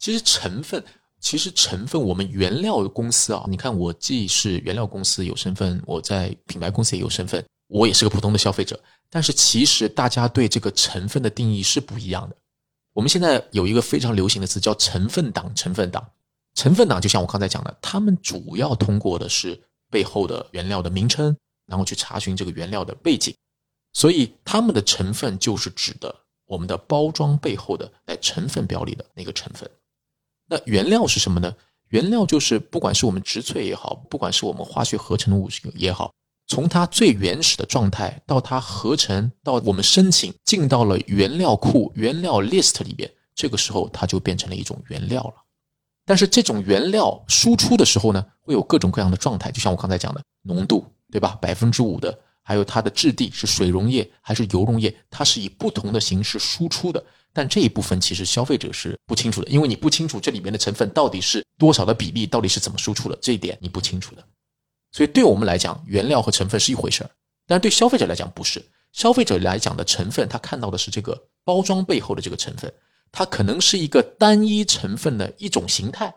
[0.00, 0.82] 其实成分，
[1.20, 12.36] 其实成分，我们原料公司啊，你看我既是原料公司有身份，我在品牌公司也有身份，我也是个普通的消费者，但是其实大家对这个成分的定义是不一样的。
[12.98, 16.10] 我们现在有一个非常流行的词叫成分党，成分党，
[16.54, 23.32] 成分党就像我刚才讲的，他们主要通过的是背后的原料的名称，然后去查询这个原料的背景，
[23.92, 26.12] 所以他们的成分就是指的
[26.44, 29.70] 我们的包装背后的在成分表里的那个成分。
[30.48, 31.54] 那原料是什么呢？
[31.90, 36.12] 原料就是不管是我们植萃也好，不管是我们化学合成物也好。
[36.48, 45.34] 从它最原始的状态到它合成，到我们申请进到了原料库、原料 list 里边，这个时候它就变成了一种原料了。
[46.06, 51.38] 但是这种原料输出的时候呢，会有各种各样的状态，就像我刚才讲的浓度，对吧？
[51.40, 57.04] 百分之五的，还有它的质地是水溶液还是油溶液，它是以不同的形式输出的。
[57.34, 64.24] 但这一部分其实消费者是不清楚的，因为你不清楚这里面的成分到底是多少的比例，到底是怎么输出的，这一点你不清楚的。
[64.98, 67.10] 所以，对我们来讲，原料和成分是一回事儿，
[67.46, 68.60] 但是对消费者来讲不是。
[68.90, 72.72] 消费者来讲的成分，他看到的是这个包装背后的这个成分，
[73.12, 76.12] 它可能是一个单一成分的一种形态，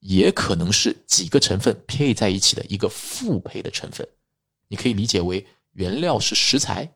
[0.00, 4.06] 也可能是几个成分配在一起的一个复配的成分。
[4.68, 6.92] 你可以理解为，原料是食材，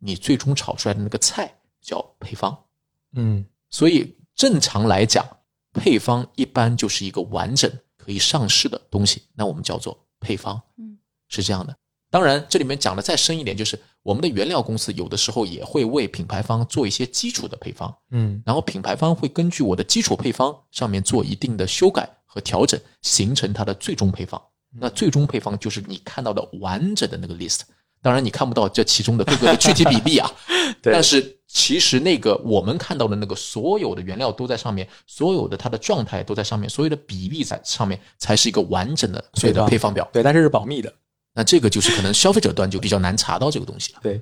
[0.00, 2.64] 你最终炒出来的那个菜叫配方。
[3.12, 5.24] 嗯所以正常来讲，
[5.72, 10.60] 配方一般就是一个完整可以上市的东西，那我们叫做配方。
[10.78, 11.76] 嗯，是这样的。
[12.10, 24.40] 当然，这里面讲的再深一点，就是我们的原料公司有的时候也会为品牌方做一些基础的配方，嗯然后品牌方会根据我的基础配方上面做一定的修改和调整，形成它的最终配方。
[24.76, 27.60] 那最终配方就是你看到的完整的那个 list。
[28.00, 40.08] 当然，你看不到这其中的各个的具体比例啊，对 但是其实那个我们看到的那个所有的原料都在上面，所有的它的状态都在上面，所有的比例在上面，才是一个完整的所有的配方表。
[40.12, 40.92] 对，但是是保密的。
[41.34, 44.00] 那这个就是可能消费者端就比较难查到这个东西了。
[44.02, 44.20] 对，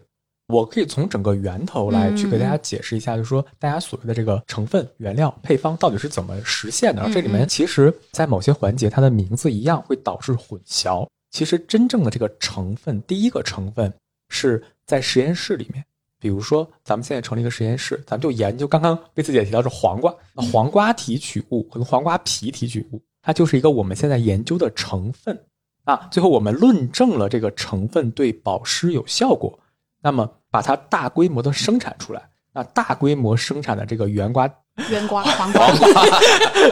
[0.48, 7.02] 我可以从整个源头来去给大家解释一下，就是说大家所谓的这个成分、原料、配方到底是怎么实现的。
[7.02, 11.06] 嗯这里面其实，在某些环节，它的名字一样会导致混淆。
[11.30, 13.92] 其实真正的这个成分，第一个成分
[14.30, 15.84] 是在实验室里面。
[16.22, 25.36] 比如说，咱们现在成立一个实验室，咱们就研究刚刚贝斯姐提到是黄瓜，那黄瓜提取物和黄瓜皮提取物，它就是一个我们现在研究的成分。
[25.82, 29.58] 啊，最后我们论证了这个成分对保湿有效果，
[30.00, 32.22] 那么把它大规模的生产出来。
[32.52, 34.48] 那大规模生产的这个原瓜，
[34.90, 35.68] 原瓜、黄瓜、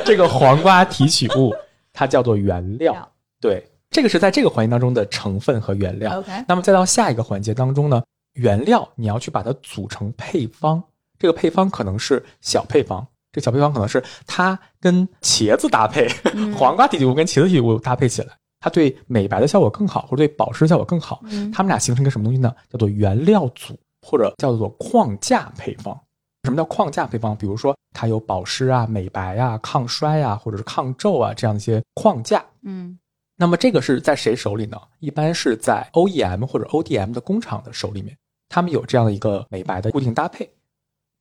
[0.04, 1.52] 这个黄瓜提取物，
[1.92, 3.12] 它叫做原料料。
[3.40, 6.20] 对，这个是在这个环节当中的成分和原料。
[6.20, 8.00] OK，那么再到下一个环节当中呢，
[8.40, 10.82] 原料你要去把它组成配方，
[11.18, 21.20] 这个配方可能是小配方，这个小配方可能是它跟茄子搭配， 嗯黄瓜提取物跟茄子提取物搭配起来，它对美白的效果更好，或者对保湿效果更好。
[21.24, 22.54] 嗯它们俩形成一个什么东西呢？
[22.70, 25.98] 叫做原料组，或者叫做框架配方。
[26.44, 27.36] 什么叫框架配方？
[27.36, 32.42] 比如说它有保湿啊、美白啊、抗衰啊，或者是抗皱啊这样的一些框架。
[32.62, 32.98] 嗯
[33.36, 34.78] 那么这个是在谁手里呢？
[34.98, 38.14] 一般是在 OEM 或者 ODM 的工厂的手里面，
[38.50, 40.52] 他们有这样的一个美白的固定搭配。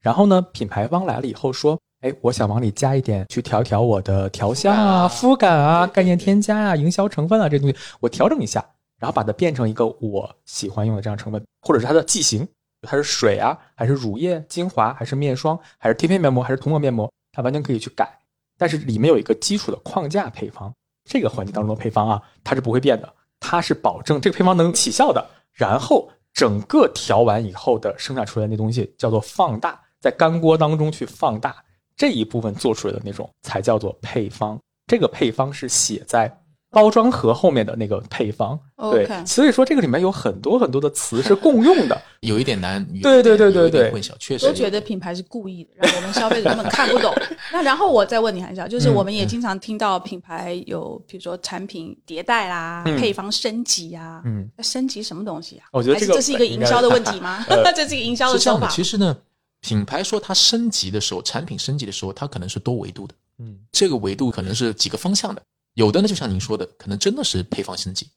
[0.01, 8.65] 然后呢，品牌方来了以后说，哎，我想往里加一点，去调一调我的调香啊、肤感啊、概念添加啊、营销成分啊这东西，我调整一下，
[8.97, 12.47] 然后把它变成一个我喜欢用的这样成分，或者是它的剂型，
[12.81, 18.09] 它是水啊，还是乳液、精华，还是面霜，还是贴片面膜，还是涂抹面膜，它完全可以去改。
[18.57, 25.29] 但是里面有一个基础的框架配方，这个环节当中的配方啊，它是不会变的，它是保证这个配方能起效的。
[25.51, 31.61] 然后整个调完以后的生产出来的那东西叫做放大，在干锅当中去放大
[31.97, 34.57] 这一部分做出来的那种才叫做配方。
[34.87, 36.33] 这个配方是写在
[36.71, 38.59] 包装盒后面的那个配方。
[38.77, 42.01] 对 OK 所以说这个里面有很多很多的词是共用的。
[42.21, 47.13] 有一点难，对对对对有一点对混淆，确实都觉得品牌是故意的，让我们消费者根本看不懂。
[47.51, 55.65] 那然后我再问你一下，就是嗯我们也经常听到品牌有，比如说产品迭代啦、嗯配方升级啊，嗯，那升级什么东西啊？
[55.71, 57.45] 我觉得这个是这是一个营销的问题吗？
[57.49, 58.65] 呃这是一个营销的是这样的。
[58.65, 58.75] 手法。
[58.75, 59.15] 其实呢，
[59.61, 63.13] 品牌说它升级的时候，产品升级的时候，它可能是多维度的。
[63.39, 65.41] 嗯这个维度可能是几个方向的，
[65.73, 68.09] 有的呢，就像您说的，可能真的是配方升级。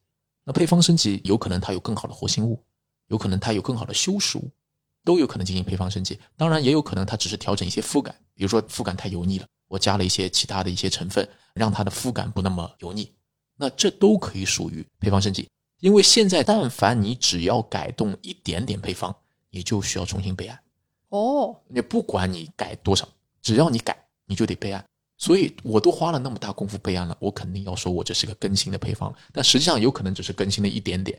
[0.44, 2.62] 那配方升级有可能它有更好的活性物，
[3.06, 4.50] 有可能它有更好的修饰物，
[5.04, 6.18] 都有可能进行配方升级。
[6.36, 13.12] 当然，也有可能它只是调整一些肤感，比如说肤感太油腻了，我加了一些其他的一些成分，让它的肤感不那么油腻。
[13.56, 15.48] 那这都可以属于配方升级。
[15.78, 19.14] 因为现在但凡你只要改动一点点配方，
[19.50, 20.58] 你就需要重新备案。
[21.10, 23.08] 哦，你不管你改多少，
[23.40, 24.84] 只要你改，你就得备案。
[25.22, 31.16] 所以我都花了那么大功夫备案了，我肯定要说我这是个更新的配方，但实际上有可能只是更新了一点点。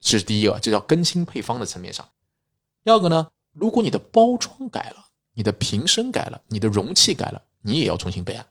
[0.00, 2.06] 这是第一个，这叫更新配方的层面上。
[2.84, 8.44] 第二个呢，如果你的包装改了，你的瓶身改了，你的容器改了，你也要重新备案。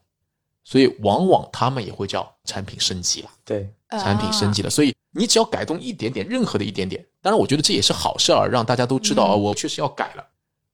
[0.64, 3.30] 所以往往他们也会叫产品升级了。
[3.44, 10.26] 对，产品升级了，所以你只要改动一点点，任何的一点点，当然我觉得这也是好事儿，让大家都知道啊、嗯我确实要改了。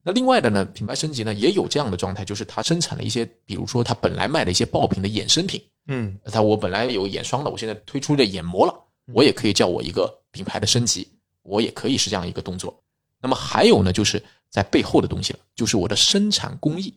[0.07, 8.73] 那另外的呢，品牌升级呢也有这样的状态，就是它生产了一些，比如说它本来卖的一些爆品的衍生品，嗯它我本来有眼霜的，我现在推出了眼膜了，
[9.05, 11.07] 我也可以叫我一个品牌的升级，
[11.41, 12.79] 我也可以是这样一个动作。
[13.19, 16.93] 那么还有呢，就是在背后的东西了，就是我的生产工艺，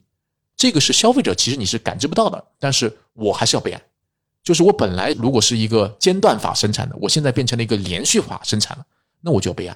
[0.55, 3.83] 这个是消费者其实你是感知不到的，但是我还是要备案。
[4.43, 8.85] 就是我本来如果是一个间断法生产的，我现在变成了一个连续法生产了，
[9.23, 9.75] 那我就要备案，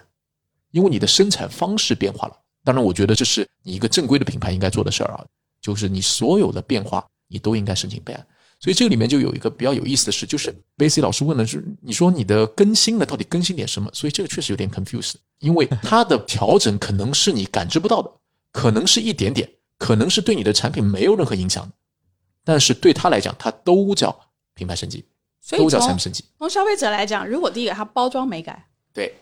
[0.70, 2.36] 因为你的生产方式变化了。
[2.64, 5.24] 当然，我觉得这是你一个正规的品牌应该做的事儿啊，
[5.60, 8.26] 就是你所有的变化你都应该申请备案。
[8.60, 13.90] 所以这个里面就有一个比较有意思的事，就是 Basic 老师问的是，你说你的更新了到底更新点什么？
[13.92, 18.08] 所以这个确实有点 confused，因为它的调整可能是你感知不到的，
[18.52, 21.72] 可能是一点点，可能是对你的产品没有任何影响的，
[22.44, 24.16] 但是对他来讲，它都叫
[24.54, 25.04] 品牌升级，
[25.40, 26.24] 所以都叫产品升级。
[26.38, 29.12] 从消费者来讲，如果第一个它包装没改，对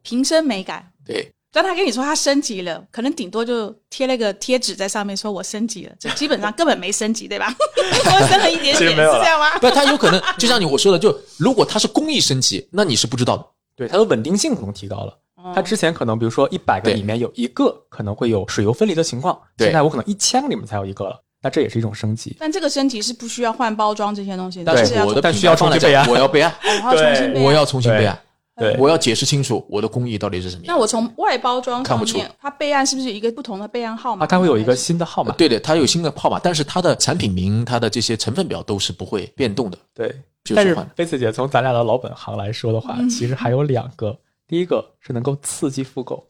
[0.00, 7.54] 瓶身没改，对，当他跟你说他升级了，可能顶多就贴了个贴纸在上面，说我升级了，就基本上根本没升级，对吧？
[7.78, 9.58] 我升了一点点，是这样吗？
[9.58, 13.46] 不，他有可能就像你我说的，就如果他是工艺升级，那你是不知道的。
[13.74, 15.18] 对，它的稳定性可能提高了。
[15.54, 21.22] 它之前可能比如说一百个里面有一个可能会有水油分离的情况，现在我可能一千个里面才有一个了。
[21.42, 22.34] 那这也是一种升级。
[22.40, 26.52] 但这个升级是不需要换包装这些东西的，但是我的但需 要重新备案，我要备案，
[26.90, 28.18] 对，我要重新备案。
[28.58, 30.74] 对，我要解释清楚我的工艺到底是什么样。
[30.74, 34.26] 那我从外包装上面，它备案是不是有一个不同的备案号码？
[34.26, 35.30] 它会有一个新的号码。
[35.32, 39.76] 对的，它有新的号码，但是它的产品名、它的这些成分表都是不会变动的。
[39.92, 40.14] 对，
[40.54, 46.26] 但是贝斯姐从咱俩的老本行来说的话，其实还有两个，第一个是能够刺激复购。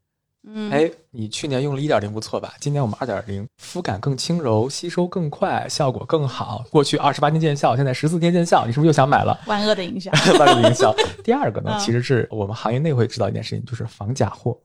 [0.48, 2.54] 嗯，哎，你去年用了一点零不错吧？
[2.60, 6.64] 今年我们二点零，肤感更轻柔，吸收更快，效果更好。
[6.70, 9.36] 过去二十八天见效，现在十四天见效，你是不是又想买了？
[9.46, 10.94] 万恶的营销， 万恶的营销。
[11.24, 14.56] 第二个呢，其实是我们行业内会知道一件事情，就是防假货。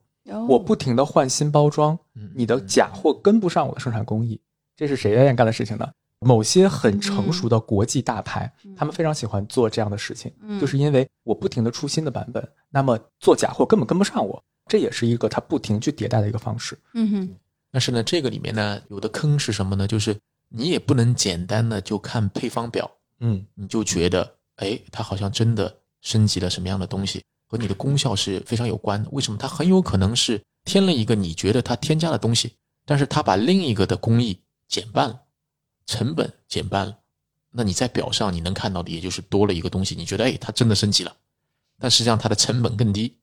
[0.48, 1.98] 我不停的换新包装，
[2.36, 4.40] 你的假货跟不上我的生产工艺，
[4.78, 5.90] 这是谁愿意干的事情呢？
[6.20, 14.42] 某些很成熟的国际大牌，他们非常喜欢做这样的事情，就是因为我不停的出新的版本，那么做假货根本跟不上我。
[14.72, 16.80] 这也是一个它不停去迭代的一个方式。
[16.94, 17.36] 嗯哼，
[17.72, 19.86] 但是呢，这个里面呢，有的坑是什么呢？
[19.86, 29.10] 就是你也不能简单的就看配方表，嗯，你就觉得，哎，它好像真的升级了什么样的东西，和你的功效是非常有关的。
[29.12, 29.38] 为什么？
[29.38, 32.56] 它很有可能是添了一个你觉得它添加的东西，
[32.86, 35.22] 但是它把另一个的工艺减半了，
[35.86, 36.98] 成本减半了。
[37.52, 41.14] 那你在表上你能看到的，也就是多了一个东西，你觉得，哎，它真的升级了，
[41.78, 43.18] 但实际上它的成本更低。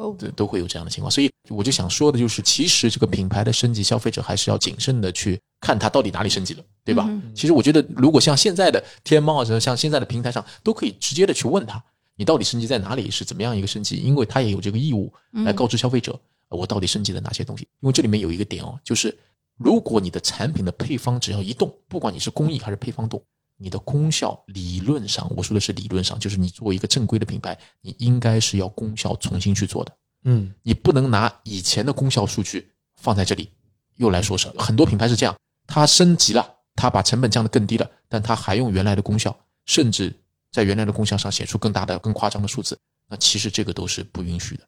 [0.00, 7.06] 哦，对，都会有这样的情况，所以我就想说的就是，其实这个品牌的升级，消费者还是要谨慎的去看它到底哪里升级了，对吧？
[7.34, 11.82] 其实我觉得，如果像现在的天猫啊，像现在的平台上，都可以直接的去问他，
[12.16, 13.96] 你到底升级在哪里，是怎么样一个升级？
[13.96, 15.12] 因为他也有这个义务
[15.44, 17.68] 来告知消费者，我到底升级了哪些东西。
[17.80, 19.14] 因为这里面有一个点哦，就是
[19.58, 23.22] 如果你的产品的配方只要一动，不管你是工艺还是配方动，
[23.62, 29.94] 你的功效理论上，我说的是理论上，就是你作为一个正规的品牌，你应该是要功效重新去做的。
[30.24, 33.50] 嗯，你不能拿以前的功效数据放在这里，
[33.96, 40.10] 又来说事很多品牌是这样，它升级了，它把成本降得更低了，但它还用原来的功效，甚至
[40.50, 42.78] 在原来的功效上写出更大的、更夸张的数字。
[43.08, 44.64] 那其实这个都是不允许的。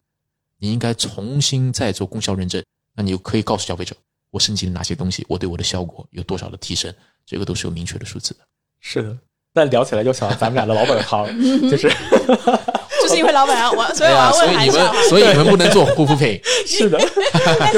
[0.59, 2.63] 你应该重新再做功效认证，
[2.95, 3.97] 那你就可以告诉消费者，
[4.31, 8.41] 我升级了哪些东西，我对我的效果有多少的提升，这个都是有明确的数字的。
[8.83, 9.17] 是的，
[9.55, 11.27] 那聊起来就想到咱们俩的老本行，
[11.71, 11.91] 就是。
[13.03, 16.41] 就是因为老板啊，我所以我要问一下，所以你们不能做护肤品。
[16.65, 17.07] 是的，就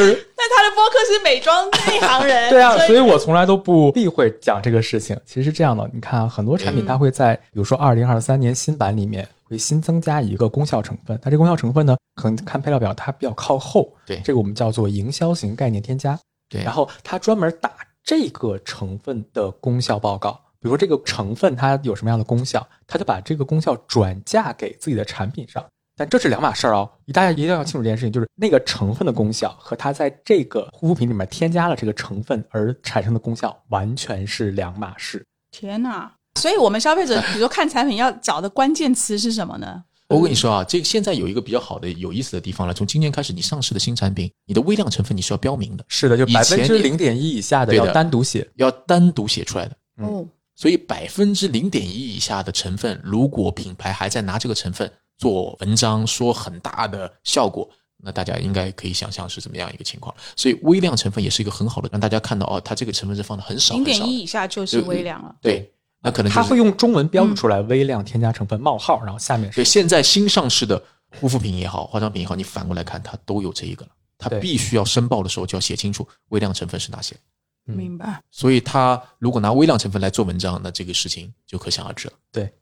[0.04, 2.50] 是但他的播客是美妆内行人。
[2.50, 5.18] 对啊，所以我从来都不避讳讲这个事情。
[5.24, 11.18] 其实是这样的，你看啊很多产品，它会在比如说二零二三年新版里面会新增加一个功效成分。
[11.22, 13.90] 它这功效成分呢，可能看配料表它比较靠后。
[14.04, 16.18] 对，这个我们叫做营销型概念添加。
[16.50, 17.70] 对，然后它专门打
[18.04, 20.38] 这个成分的功效报告。
[20.64, 25.62] 比如说这个成分它有什么样的功效，他就把这个功效转嫁给自己的产品上，
[25.94, 35.22] 但这是两码事儿哦，大家一定要清楚这件事情，就是那个成分的功效和它在这个护肤品里面添加了这个成分而产生的功效完全是两码事。
[35.50, 36.10] 天哪！
[36.40, 39.84] 所以我们消费者，比如说看产品要找的关键词是什么呢？
[40.08, 42.72] 我跟你说啊，这个现在有一个比较好的、有意思的地方了。
[42.72, 45.84] 从今年开始，你上市的新产品，你的微量成分你是要标明的。
[45.88, 49.76] 是的，就百分之零点一以下的要单独写，要单独写出来的。
[49.96, 50.26] 哦。
[50.56, 60.14] 所以百分之零点一以下的成分，如果品牌还在拿这个成分做文章，说很大的效果，那大家应该可以想象是怎么样一个情况。
[60.36, 65.34] 所以微量成分也是一个很好的，让大家看到哦，它这个成分是放的很少，零点一以下就是微量了。
[65.40, 69.56] 对，那可能他会用中文标注出来微量添加成分冒号，然后下面是。
[69.56, 70.80] 对，现在新上市的
[71.20, 73.90] 护肤品也好，化妆品也好，你反过来看，它都有这一个了。
[74.16, 77.16] 它必须要申报的时候就要写清楚微量成分是哪些。
[77.64, 82.14] 明白，所以他如果拿微量成分来做文章，那这个事情就可想而知了。
[82.30, 82.52] 对，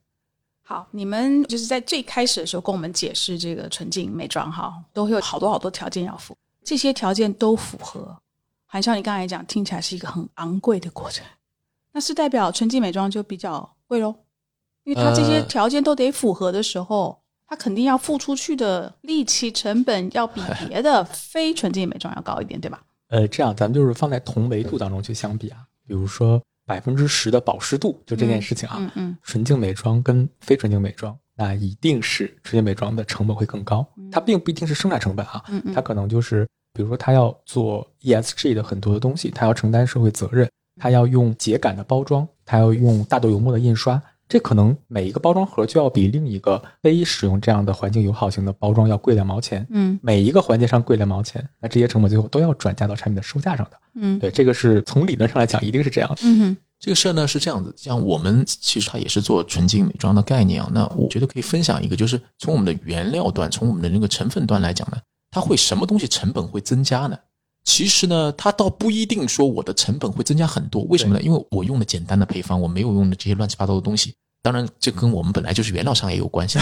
[0.62, 8.16] 好，你们就是在最开始的时候跟我们解释这个纯净美妆哈，都会有好多好多条件要符，这些条件都符合，
[8.64, 11.26] 还像你刚才讲，听起来是一个很昂贵的过程，
[11.92, 14.14] 那是代表纯净美妆就比较贵喽？
[14.84, 22.82] 因为它这些条件都得符合的时候，它肯定要付出去的力气成本要比 别的非纯净美妆要高一点，对吧？
[23.12, 35.44] 呃，这样咱们就是放在同维度当中去相比啊，比如说百分之十的保湿度，就这件事情啊，嗯嗯，纯净美妆跟非纯净美妆，那一定是纯净美妆的成本会更高，它并不一定是生产成本啊，
[35.74, 40.50] 它可能就是比如说它要做 ESG 的很多的东西，它要承担社会责任，
[40.80, 44.02] 它要用秸秆的包装，它要用大豆油墨的印刷，
[44.32, 49.66] 这可能每一个包装盒就要比另一个非使用这样的环境友好型的包装要贵两毛钱。
[49.68, 53.78] 嗯每一个环节上贵两毛钱，那这些成本最后都要转嫁到产品的售价上的。
[53.96, 56.16] 嗯对，这个是从理论上来讲一定是这样的。
[56.22, 60.70] 嗯哼这个事儿呢是这样子，像我们其实它也是做纯净美妆的概念啊。
[60.72, 64.96] 那我觉得可以分享一个，就是从我们的原料端，从我们的那个成分端来讲呢，
[65.30, 67.18] 它会什么东西成本会增加呢？
[67.64, 71.22] 其实呢，它倒不一定说我的成本会增加很多，为什么呢？
[71.22, 74.16] 因为我用的简单的配方，我没有用的这些乱七八糟的东西。
[74.42, 76.58] 当然，这跟我们本来就是原料商也有关系。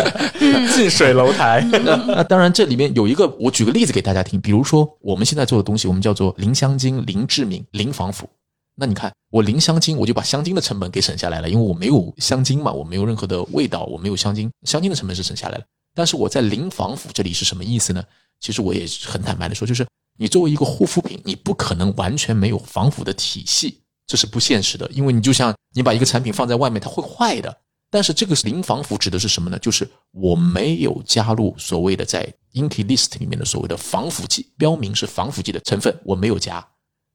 [0.74, 8.28] 近水楼台， 那那当然，这里面有一个，我举个例子给大家听，比如说我们现在做的东西，我们叫做零香精、零致敏、零防腐。
[8.74, 15.64] 那你看，我零香精，我就把香精的成本给省下来了，因为我没有香精嘛，我没有任何的味道，我没有香精，香精的成本是省下来了。
[15.94, 18.02] 但是我在零防腐这里是什么意思呢？
[18.40, 27.60] 其实我也很坦白的说，就是你作为一个护肤品，你不可能完全没有防腐的体系，这是不现实的，因为你就像你把一个产品放在外面，它会坏的。
[27.90, 29.58] 但是这个零防腐指的是什么呢？
[29.58, 36.66] 就是我没有加入所谓的在 INCI list 里面的所谓的防腐剂，标明是防腐剂的成分，我没有加。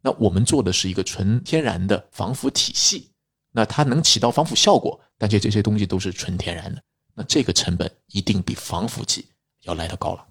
[0.01, 3.11] 那我们做的是一个纯天然的防腐体系，
[3.51, 6.81] 那它能起到防腐效果，但是这些东西都是纯天然的，
[7.13, 9.27] 那这个成本一定比防腐剂
[9.61, 10.25] 要来得高了。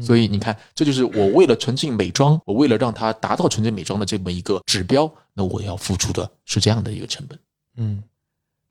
[0.00, 7.38] 所以你看，这就是我为了纯净美妆，我为了让它达到纯净美妆的这么一个指标，那我要付出的是这样的一个成本。
[7.76, 8.02] 嗯。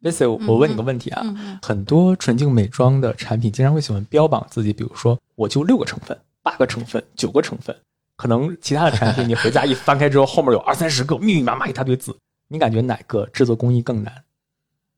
[0.04, 1.60] s 我我问你个问题啊，嗯嗯。
[1.64, 7.76] 很多纯净美妆的产品经常会喜欢标榜自己，比如说我就六个成分、八个成分、九个成分，
[8.16, 12.16] 可能其他的产品你回家一翻开之后，后面有二三十个，密密麻麻一大堆字，
[12.50, 14.24] 你感觉哪个制作工艺更难？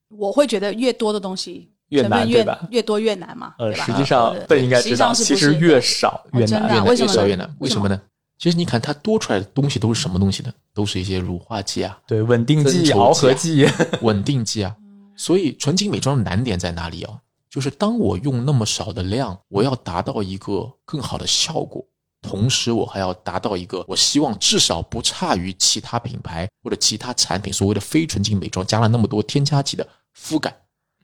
[0.09, 6.61] 我会觉得越多的东西越难越吧越多越难嘛，呃，对吧实际上对笨应该知道，实际上是其实越少越难。
[6.73, 8.01] 越难越少越难，为为什么呢？
[8.37, 10.53] 其实你看它多出来的东西都是什么东西呢？
[10.73, 13.67] 都是一些乳化剂啊、对，稳定剂、调和剂，
[14.01, 14.75] 稳定剂啊。
[15.17, 17.17] 所以纯净美妆的难点在哪里啊？
[17.49, 21.83] 就是当我用那么少的量，我要达到一个更好的效果，
[22.21, 30.55] 同时我还要达到一个我希望至少不差于其他品牌或者其他产品所谓的非纯净美妆加了那么多添加剂的肤感，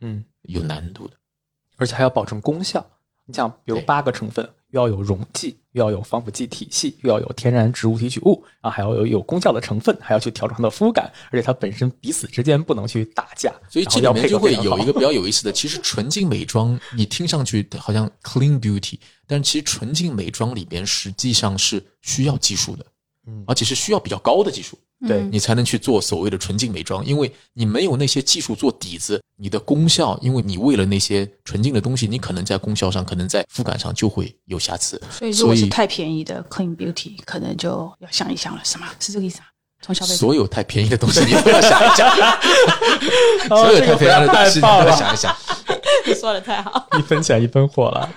[0.02, 1.16] 嗯，有难度的。
[1.78, 2.86] 而且还要保证功效。
[3.26, 22.86] 你想，比如对八个成分，又要有溶剂，又要有防腐剂体系，又要有天然植物提取物，然后还要有有功效的成分，还要去调整它的肤感，而且它本身彼此之间不能去打架，所以这里面就会有一个比较有意思的，其实纯净美妆你听上去好像 clean beauty，但其实纯净美妆里边实际上是需要技术的，
[23.28, 38.88] 嗯而且是需要比较高的技术，对嗯你才能去做所谓的纯净美妆，因为你没有那些技术做底子，你的功效，因为你为了那些纯净的东西，你可能在功效上，可能在肤感上就会有瑕疵，所以如果是太便宜的 clean beauty，可能就要想一想了，是吗？
[39.00, 39.46] 是这个意思吗？
[39.82, 42.10] 从消费所有 太便宜的东西你都要想一想，
[43.50, 45.36] 哦所有太便宜的东西你都要想一想。
[46.08, 46.88] 你说的太好。
[46.98, 48.10] 一分钱一分货了。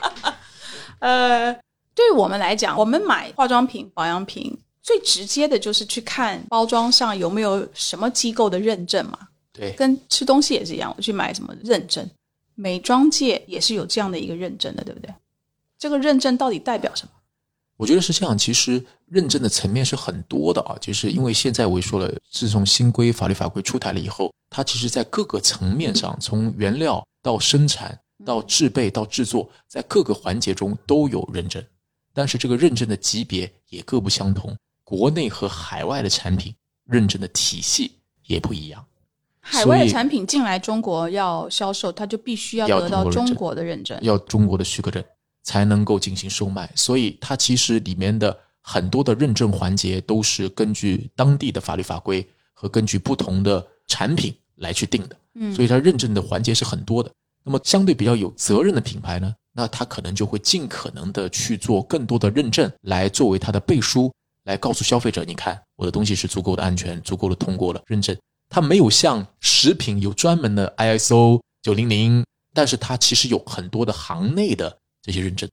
[1.01, 1.53] 呃，
[1.95, 9.18] 对我们来讲，我们买化妆品、保养品最直接的就是去看包装上有没有什么机构的认证嘛，
[9.53, 12.09] 对，跟吃东西也是一样，我去买什么认证，
[12.55, 15.12] 美妆界也是有这样的一个认证的，对不对？
[15.76, 17.11] 这个认证到底代表什么？
[17.76, 31.61] 我觉得是这样，其实认证的层面是很多的啊，就是因为现在我也说了，自从新规法律法规出台了以后，它其实在各个层面上，从原料到生产到制备到制作，在各个环节中都有认证，
[32.14, 34.57] 但是这个认证的级别也各不相同，
[34.87, 37.91] 国内和海外的产品认证的体系
[38.26, 38.87] 也不一样。
[39.41, 43.99] 海外的产品进来中国要销售，它就必须要要得到中国的认证。
[44.01, 45.03] 要中国的许可证
[45.43, 57.11] 才能够进行售卖，所以它其实里面的很多的认证环节都是根据当地的法律法规和根据不同的产品来去定的，嗯所以它认证的环节是很多的。
[57.43, 64.12] 那么相对比较有责任的品牌呢，那它可能就会尽可能的去做更多的认证，来作为它的背书，
[64.47, 68.16] 来告诉消费者，你看我的东西是足够的安全，足够的通过了认证。
[68.49, 72.24] 它没有像食品有专门的 ISO 九零零，
[72.55, 75.49] 但是它其实有很多的行内的这些认证。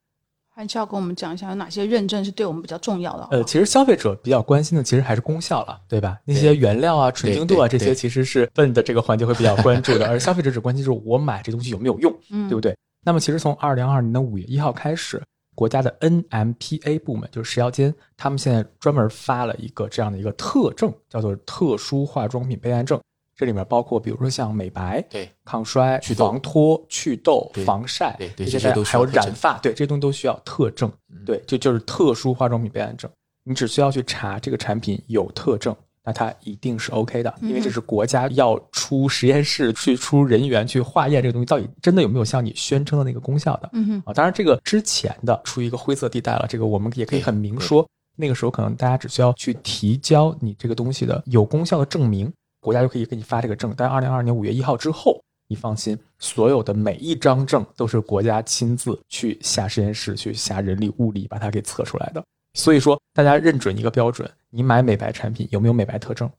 [0.55, 3.27] 韩笑跟我们讲一下有哪些认证是对我们比较重要的？
[3.31, 6.19] 呃，其实消费者比较关心的其实还是功效了，对吧？
[6.23, 12.77] 那些原料啊、纯净度啊，这些其实是问的这个环节会比较关注的，而消费者只关心就是我买这东西有没有用，嗯对不对？
[13.03, 15.19] 那么其实从二零二二年的五月一号开始，
[15.55, 22.99] 国家的 NMPA 部门就是食药监，他们现在专门发了一个这样的一个特证，叫做特殊化妆品备案证。
[23.35, 30.91] 这里面包括比如说像美白、对抗衰、防脱、祛痘、防晒，对对这些都需要特证染发，对这些东西都需要特证。
[31.25, 33.09] 对，就就是特殊化妆品备案证，
[33.43, 38.55] 你只需要去查这个产品有特证，那它一定是 OK 的，因为这是国家要
[38.93, 43.69] 出出实验室，去出人员去化验这个东西到底真的有没有像你宣称的那个功效的。
[43.73, 52.31] 嗯哼，啊，当然这个之前的处于一个灰色地带了，这个我们也可以很明说，那个时候可能大家只需要去提交你这个东西的有功效的证明，
[52.61, 53.73] 国家就可以给你发这个证。
[53.75, 62.23] 但二零二二年五月一号之后，你放心，所有的每一张证都是国家亲自去下实验室去下人力物力把它给测出来的。
[62.53, 66.29] 所以说，大家认准一个标准，你买美白产品有没有美白特征？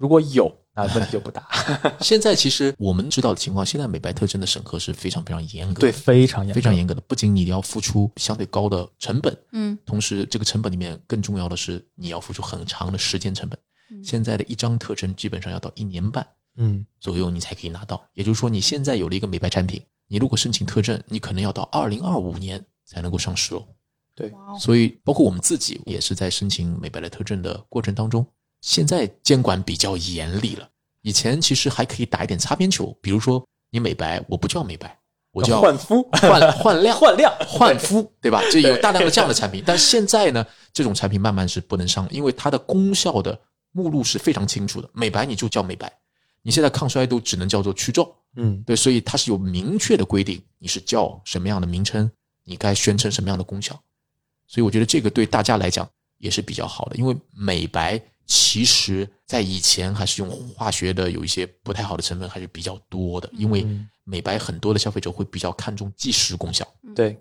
[0.00, 1.46] 如果有，那问题就不大。
[2.00, 7.02] 现在其实我们知道的情况，现在美白特征的审核是非常非常严格的，对，非常严，非常严格的。
[7.02, 13.58] 不仅你要付出相对高的成本，嗯，同时这个成本里面更重要的是你要付出很长的时间成本。
[14.02, 16.26] 现在的一张特征基本上要到一年半，
[16.56, 18.02] 嗯，左右你才可以拿到。
[18.14, 23.68] 也就是说，你现在有了一个美白产品，你如果申请特征，你可能要到二零二五年才能够上市哦。
[24.14, 28.26] 对，所以包括我们自己也是在申请美白的特征的过程当中，
[28.60, 30.68] 现在监管比较严厉了。
[31.02, 34.98] 以前其实还可以打一点擦边球，比如说你美白，我不叫美白，
[35.32, 38.42] 我叫焕 肤、焕焕亮、焕亮、焕肤，对吧？
[38.52, 39.62] 就有大量的这样的产品。
[39.66, 43.38] 但现在呢，这种产品慢慢是不能上了，因为它的功效的
[43.72, 44.90] 目录是非常清楚的。
[44.92, 45.90] 美白你就叫美白，
[46.42, 52.10] 你现在抗衰都只能叫做去皱，嗯，对，所以它是有明确的规定，你是叫什么样的名称，
[52.44, 53.80] 你该宣称什么样的功效。
[54.46, 55.88] 所以我觉得这个对大家来讲
[56.18, 57.98] 也是比较好的，因为美白
[58.32, 63.66] 其实在以前还是用化学的有一些不太好的成分还是比较多的，因为
[64.04, 66.64] 美白很多的消费者会比较看重即时功效，
[66.94, 67.18] 对，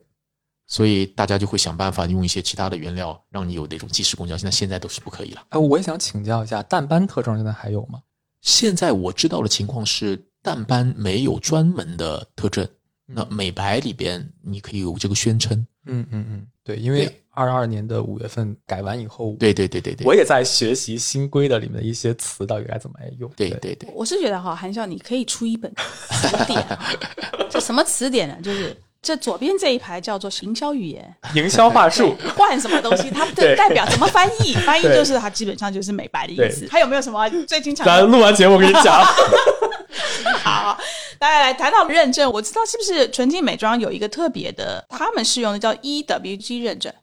[0.68, 4.38] 所以大家就会想办法用一些其他的原料让你有那种即时功效。
[4.38, 5.44] 现在现在都是不可以了。
[5.50, 8.04] 哎，我也想请教一下，淡斑特征现在还有吗？
[8.42, 12.68] 现在我知道的情况是，淡斑没有专门的特征，
[13.08, 15.66] 那美白里边你可以有这个宣称。
[15.88, 23.32] 嗯嗯嗯，对，因为对二二年的五月份改完以后，对对对对对，我也在学习新规的里面的一些词到底该怎么来用。
[23.38, 25.74] 对对对，我是觉得哈，韩笑你可以出一本
[26.10, 26.78] 词典啊，
[27.50, 28.36] 这什么词典呢？
[28.44, 34.54] 就是这左边这一排叫做营销语言，营销话术，换什么东西，它的 代表怎么翻译？
[34.68, 36.68] 翻译就是它基本上就是美白的意思。
[36.70, 39.02] 还有没有什么最经常咱录完节目我跟你讲，
[40.44, 40.78] 好，
[41.18, 46.94] 大家来谈到认证，我知道是不是纯净美妆有一个特别的，他们是用的叫 EWG 认证。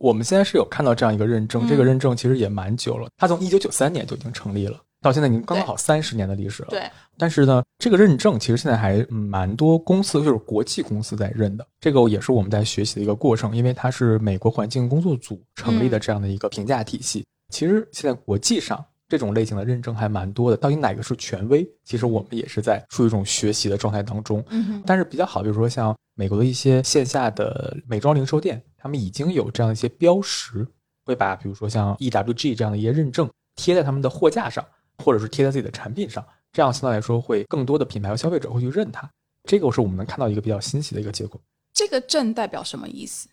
[0.00, 6.68] 我们现在是有看到这样一个认证，嗯这个认证其实也蛮久了，它从一九九三年就已经成立了，到现在已经刚刚好三十年的历史了。
[6.70, 6.82] 对，
[7.18, 17.22] 但是呢，这个认证其实现在还嗯蛮多公司，就是国际公司在认的，这个也是我们在学习的一个过程，因为它是美国环境工作组成立的这样的一个评价体系。
[17.52, 21.68] 其实现在国际上这种类型的认证还蛮多的，到底哪个是权威？
[21.84, 24.42] 其实我们也是在处于一种学习的状态当中。
[24.50, 30.64] 嗯，但是比较好，比如说像美国的一些线下的美妆零售店，他们已经有这样一些标识，
[31.04, 34.64] 会把比如说像 EWG 这样的一些认证贴在他们的货架上，
[34.98, 39.10] 或者是贴在自己的产品上，这样相对来说会更多的品牌和消费者会去认它。
[39.42, 41.40] 这个是我们能看到一个比较欣喜的一个结果。
[41.72, 43.28] 这个证代表什么意思？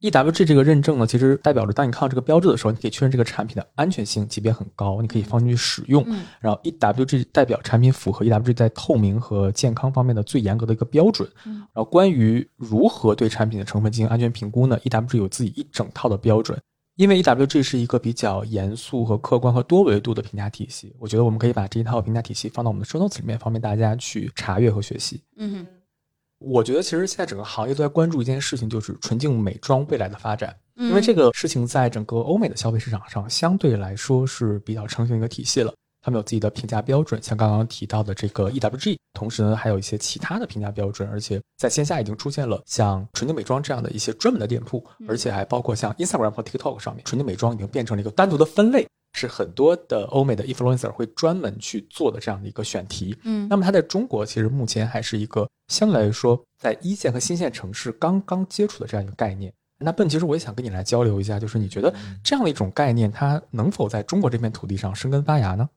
[0.00, 6.04] EWG 这个认证呢，其实代表着当你看到这个标志的时候，你可以确认这个产品的安全性级别很高，你可以放进去使用。
[6.06, 11.28] 嗯然后 EWG 代表产品符合 EWG 在透明和健康方面的最严格的一个标准。
[11.44, 16.58] 嗯然后关于如何对产品的成分进行安全评估呢？EWG 有自己一整套的标准。
[16.94, 25.22] 因为 EWG 是一个比较严肃和客观和多维度的评价体系，我觉得我们可以把这一套评价体系放到我们的 show notes 里面，方便大家去查阅和学习。
[25.36, 25.66] 嗯哼，
[26.38, 30.54] 我觉得其实现在整个行业都在关注一件事情，就是纯净美妆未来的发展。
[30.76, 35.74] 嗯因为这个事情在整个欧美的消费市场上相对来说是比较成型一个体系了。
[36.00, 53.16] 他们有自己的评价标准，像刚刚提到的这个 EWG，同时呢还有一些其他的评价标准，而且在线下已经出现了像纯净美妆这样的一些专门的店铺，而且还包括像 Instagram 和 TikTok 上面，纯净美妆已经变成了一个单独的分类，是很多的欧美的 influencer 会专门去做的这样的一个选题。
[53.24, 59.52] 嗯那么它在中国其实目前还是一个相对来说在一线和新线城市刚刚接触的这样一个概念。
[59.80, 61.94] 那笨，其实我也想跟你来交流一下，就是你觉得
[62.24, 65.68] 这样的一种概念，它能否在中国这片土地上生根发芽呢？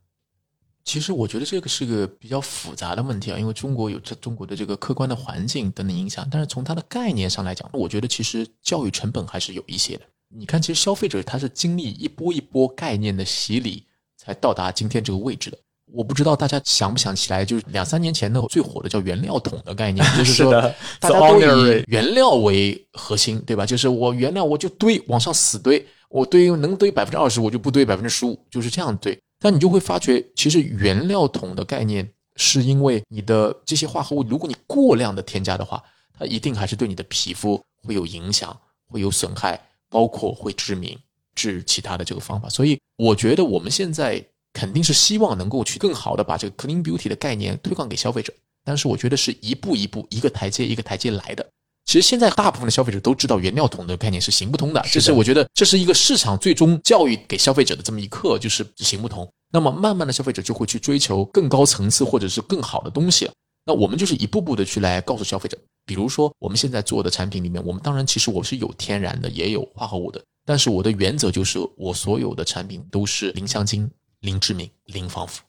[0.83, 10.01] 其实我觉得这个是个比较复杂的问题啊，因为中国有这中国的这个客观的环境等等影响，但是从它的概念上来讲，我觉得其实教育成本还是有一些的。
[10.33, 13.83] 你看，其实消费者他是经历一波一波概念的洗礼，
[14.17, 15.57] 才到达今天这个位置的。
[15.93, 23.65] 我不知道大家想不想起来，就是两三年前的最火的叫原料桶的概念，就是 说的大家都以原料为核心，对吧？
[23.65, 29.19] 就是我原料我就堆往上死堆，我堆能堆百分之二十，我就不堆百分之十五，就是这样堆。
[29.43, 35.83] 但你就会发觉，其实原料桶的概念是因为你的这些化合物，如果你过量的添加的话，
[36.13, 40.95] 它一定还是对你的皮肤会有影响，会有损害，包括会致敏、
[41.33, 42.47] 致其他的这个方法。
[42.49, 44.23] 所以我觉得我们现在
[44.53, 48.31] 肯定是希望能够去更好的把这个 clean beauty 的概念推广给消费者。
[48.63, 51.49] 但是我觉得是一步一步，一个台阶一个台阶来的。
[51.85, 59.27] 其实现在大部分的消费者都知道原料桶的概念是行不通的，这是我觉得这是一个市场最终教育给消费者的这么一课，就是行不通。
[59.51, 63.33] 那么慢慢的消费者就会去追求更高层次或者是更好的东西了。
[63.65, 75.41] 那我们就是一步步的去来告诉消费者，比如说我们现在做的产品里面，我们当然其实我是有天然的，也有化合物的，但是我的原则就是我所有的产品都是零香精、零致敏、零防腐。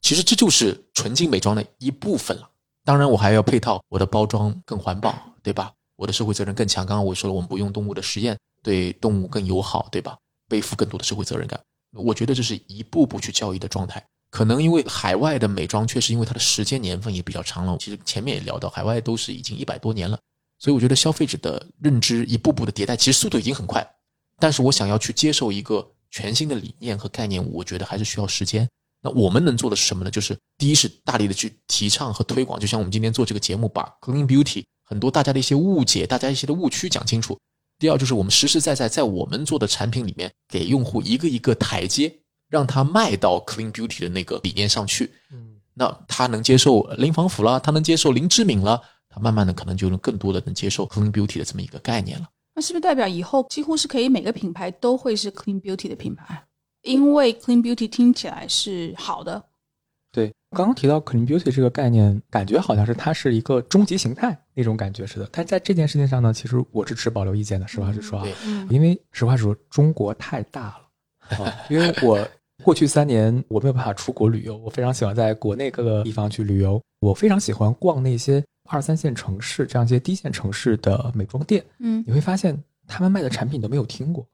[0.00, 2.48] 其实这就是纯净美妆的一部分了。
[2.84, 5.72] 当然我还要配套我的包装更环保，对吧？
[5.96, 6.86] 我的社会责任更强。
[6.86, 10.16] 刚刚我说了，我们不用动物的实验，对动物更友好，对吧？
[10.48, 11.60] 背负更多的社会责任感。
[11.92, 14.04] 我觉得这是一步步去教育的状态。
[14.30, 20.16] 可能因为海外的美妆确实因为它的时间年份也比较长了，其实前面也聊到，海外都是已经一百多年了，
[20.58, 23.84] 所以我觉得消费者的认知一步步的迭代，其实速度已经很快。
[24.38, 28.68] 但是我想要去接受一个全新的理念和概念，我觉得还是需要时间。
[29.02, 30.10] 那我们能做的是什么呢？
[30.10, 37.38] 就是第一是大力的去提倡和推广，就像我们今天做这个节目，把 Clean Beauty 很多大家的一些误解、大家一些的误区讲清楚。
[37.78, 42.12] 第二就是我们实实在在在我们做的产品里面，给用户一个一个台阶。
[42.50, 52.26] 让他迈到 clean beauty 的那个理念上去，嗯，那他能接受零防腐了，他能接受零致敏了，他慢慢的可能就能更多的能接受 clean beauty 的这么一个概念了。
[52.56, 56.44] 那是不是代表以后几乎是可以每个品牌都会是 clean beauty 的品牌？
[56.82, 59.40] 因为 clean beauty 听起来是好的。
[60.50, 65.28] 对，刚刚提到 clean beauty 这个概念，感觉好像是它是一个终极形态那种感觉似的。
[65.32, 67.66] 但在这件事情上呢，其实我是持保留意见的。
[67.66, 68.26] 实话实说啊，
[68.68, 70.78] 因为实话实说，中国太大
[71.38, 72.18] 了， 因为我。
[72.62, 76.78] 过去三年我没有办法出国旅游，我非常喜欢在国内各个地方去旅游。
[77.00, 81.64] 我非常喜欢逛那些二三线城市这样一些低线城市的美妆店。
[81.78, 84.26] 嗯，你会发现他们卖的产品都没有听过，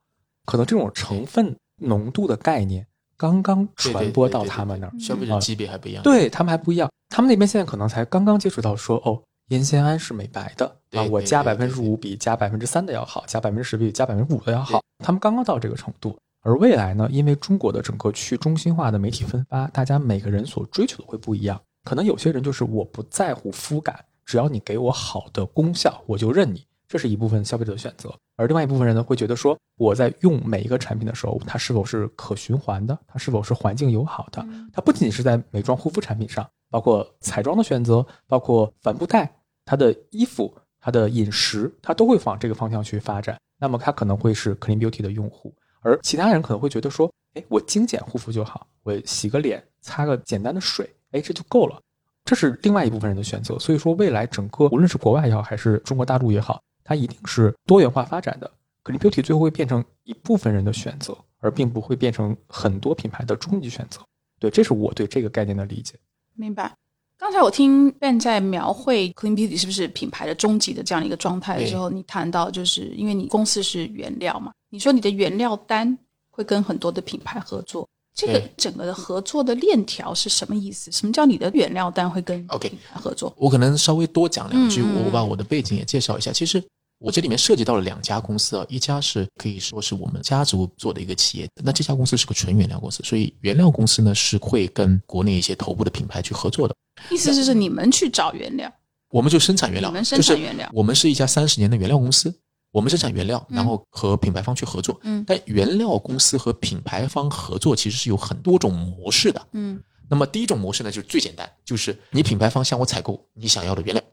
[0.45, 2.85] 可能这种成分浓度的概念
[3.17, 6.03] 刚刚传播到他们那儿，消费者级别还不一样。
[6.03, 14.81] 对他们还不一样，他们那边现在可能才刚刚接触到说哦，烟酰胺是美白的啊，我加百分之五比加百分之三的要好，加百分之十比加百分之五的要好。
[15.05, 16.17] 他们刚刚到这个程度。
[16.43, 17.09] 而未来呢？
[17.11, 21.61] 因为中国的整个去中心化的媒体分发，大家每个人所追求的会不一样。
[21.83, 26.65] 可能有些人就是我不在乎肤感，只要你给我好的功效，我就认你。
[26.89, 28.15] 这是一部分消费者的选择。
[28.37, 34.47] 而另外一部分人呢，会觉得说我在用每一个产品的时候，它是否是可循环的，它是否是环境友好的？
[34.73, 39.35] 它不仅仅是在美妆护肤产品上，包括彩妆的选择，包括帆布袋，
[39.65, 43.39] 它的衣服，它的饮食，它都会往这个方向去发展。
[43.59, 45.55] 那么它可能会是 Clean Beauty 的用户。
[45.81, 51.81] 而其他人可能会觉得说，哎，我精简护肤就好，我洗个脸，擦个简单的水，哎，这就够了。
[52.25, 53.57] 这是另外一部分人的选择。
[53.59, 58.51] 所以说，未来整个无论是国外也好，还是中国大陆也好，它一定是多元化发展的。
[58.85, 64.01] Clean Beauty 最后会变成一部分人的选择，而并不会变成很多品牌的终极选择。
[64.39, 65.95] 对，这是我对这个概念的理解。
[66.35, 66.73] 明白。
[67.19, 74.53] 刚才我听 Ben 在描绘 Clean Beauty 是不是品牌的终极的这样一个状态的时候，你谈到就是因为你公司是原料嘛。
[74.69, 75.99] 你说你的原料单
[76.31, 80.93] 会跟很多的品牌合作，这个整个的合作的链条是什么意思？
[80.93, 83.35] 什么叫你的原料单会跟 OK 合作？
[83.39, 86.31] 我可能稍微多讲两句，我把我的背景也介绍一下。
[86.31, 86.63] 其实
[86.99, 96.75] 我这里面涉及到了两家公司啊，一家是可以说是我们家族做的一个企业，那这家公司是个纯原料公司，所以原料公司呢是会跟国内一些头部的品牌去合作的。
[97.11, 98.73] 意思就是你们去找原料，
[99.11, 102.35] 我们就生产原料，你们生产原料，我们是一家三十年的原料公司。
[102.73, 105.01] 我们生产原料，然后和品牌方去合作。
[105.03, 109.47] 嗯，但原料公司和品牌方合作其实是有很多种模式的。
[109.53, 109.81] 嗯，
[110.11, 114.05] 那么第一种模式呢，就是最简单，就是你品牌方向我采购你想要的原料，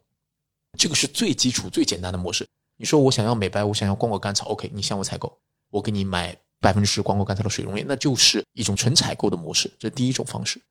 [0.77, 2.47] 这个是最基础、最简单的模式。
[2.77, 9.71] 你说我想要美白，我想要光果甘草，OK，你向我采购，我给你买百分之十光果甘草的水溶液，那就是一种纯采购的模式。
[9.77, 10.61] 这第一种方式。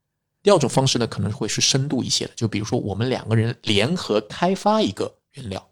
[0.43, 5.71] 第二种方式呢，可能会是深度一些的，就比如说我们两个人联合开发一个原料。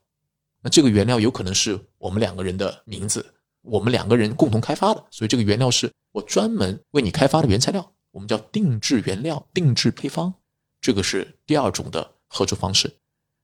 [0.62, 10.32] 那这个原料有可能是我们两个人的名字，我们两个人共同开发的，所以这个原料是我专门为你开发的原材料，我们叫定制原料、定制配方，
[10.80, 12.94] 这个是第二种的合作方式。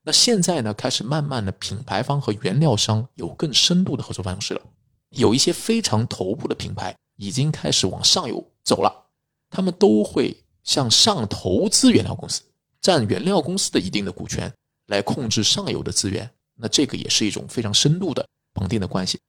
[0.07, 4.61] 那现在呢，开始慢慢的品牌方和原料商有更深度的合作方式了，
[5.09, 9.03] 有一些非常头部的品牌已经开始往上游走了，
[9.49, 10.33] 他们都会
[10.63, 12.41] 向上投资原料公司，
[12.79, 14.49] 占原料公司的一定的股权，
[14.85, 16.29] 来控制上游的资源。
[16.55, 19.19] 那这个也是一种非常深度的绑定的关系，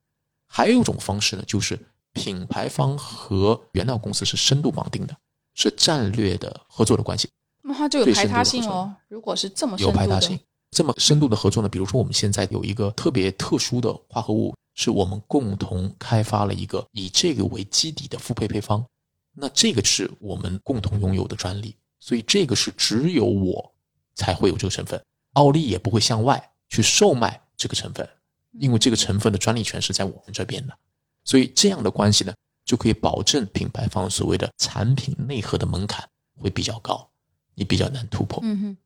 [0.47, 1.77] 还有一种方式呢，就是
[2.13, 5.17] 品牌方和原料公司是深度绑定的，
[5.55, 7.29] 是战略的合作的关系。
[7.63, 8.95] 那它就有排他性哦。
[9.09, 10.39] 如果是这么有排他性，
[10.71, 11.69] 这么深度的合作呢？
[11.69, 18.85] 比如说我们现在有一个特别特殊的化合物，是我们共同开发了一个以这个为基底的复配配方。
[19.35, 23.73] 那这个是我们共同拥有的专利，所以这个是只有我
[24.15, 25.01] 才会有这个成分，
[25.35, 28.09] 奥利也不会向外去售卖这个成分，
[28.59, 30.77] 因为这个成分的专利权是在我们这边的，
[31.25, 37.09] 所以这样的关系呢，就可以保证品牌方所谓的产品内核的门槛会比较高，
[37.55, 38.41] 你比较难突破。
[38.43, 38.77] 嗯哼。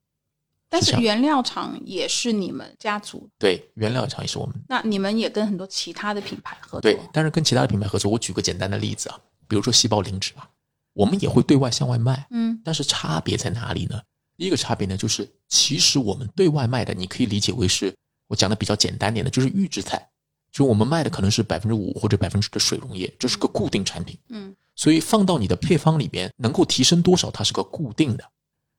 [0.73, 4.55] 但是原料厂也是你们家族，对，原料厂也是我们。
[4.66, 6.81] 那你们也跟很多其他的品牌合作。
[6.81, 10.49] 对，但是跟其他的品牌合作，我举个简单的例子啊，比如说细胞磷脂吧，
[10.95, 12.59] 我们也会对外向外卖，嗯。
[12.64, 14.01] 但是差别在哪里呢？
[14.39, 17.95] 第一个差别呢，就是其实我们对外卖的，你可以理解为是
[18.29, 20.09] 我讲的比较简单点的，就是预制菜，
[20.51, 24.57] 就我们卖的可能是百分之五或者百分之的水溶液，这是个固定产品，嗯。
[24.75, 28.25] 所以放到你的配方里边能够提升多少，它是个固定的。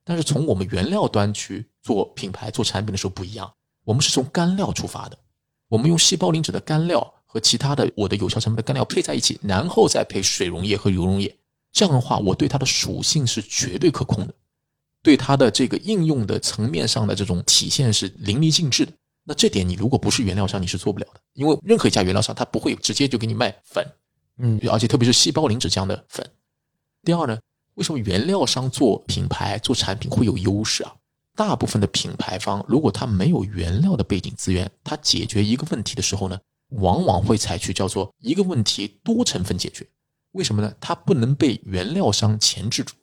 [0.04, 3.52] 但是从我们原料端去做品牌、做产品的时候不一样，
[3.84, 5.18] 我们是从干料出发的，
[5.70, 11.36] 我们用细胞磷脂的干料和其他的我的有效成分的干料配在一起，然后再配水溶液和油溶液。
[11.72, 14.34] 这样的话，我对它的属性是绝对可控的，
[15.02, 18.92] 对它的这个应用的层面上的这种体现是淋漓尽致的。
[19.24, 23.84] 那这点你如果不是原料商，你是做不了的，因为任何一家原料商他不会直接就给你卖粉，
[24.38, 26.30] 嗯而且特别是细胞磷脂这样的粉。
[27.04, 27.40] 第二呢，
[27.76, 30.94] 为什么原料商做品牌、做产品会有优势啊？
[31.36, 39.88] 大部分的品牌方如果他没有原料的背景资源，他解决一个问题的时候呢，往往会采取叫做一个问题多成分解决。
[40.34, 40.74] 为什么呢？
[40.80, 42.96] 它不能被原料商钳制住。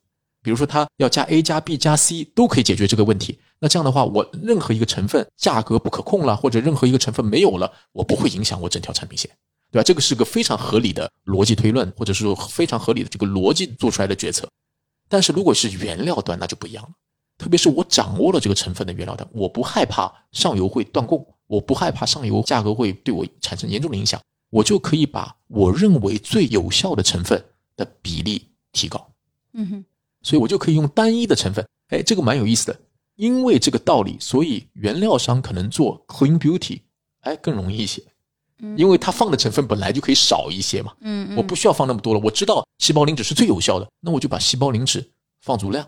[0.42, 3.38] 比如说，它要加 A 加 B 加 C 都可以解决这个问题。
[3.58, 9.30] 那这样的话，我任何一个成分价格不可控了，或者任何一个成分没有了，我不会影响我整条产品线，
[9.70, 9.82] 对吧？
[9.82, 14.48] 这个是个非常合理的逻辑推论，或者是说非常合理的这个逻辑做出来的决策。
[15.08, 16.90] 但是如果是原料端，那就不一样了。
[17.38, 27.42] 特别是我掌握了这个成分的原料端，我不害怕上游会断供，我不害怕上游价格会对我产生严重的影响，我就可以把我认为最有效的成分
[27.76, 29.10] 的比例提高。
[29.54, 29.84] 嗯哼
[30.22, 32.78] 所以我就可以用单一的成分，哎，这个蛮有意思的。
[33.16, 36.80] 因为这个道理，所以原料商可能做 clean beauty，
[37.20, 38.09] 哎，更容易一些，嗯
[38.76, 42.20] 因为它放的成分本来就可以少一些嘛，嗯嗯，我不需要放那么多了。
[42.22, 45.86] 我知道细胞磷脂是最有效的，那我就把细胞磷脂放足量，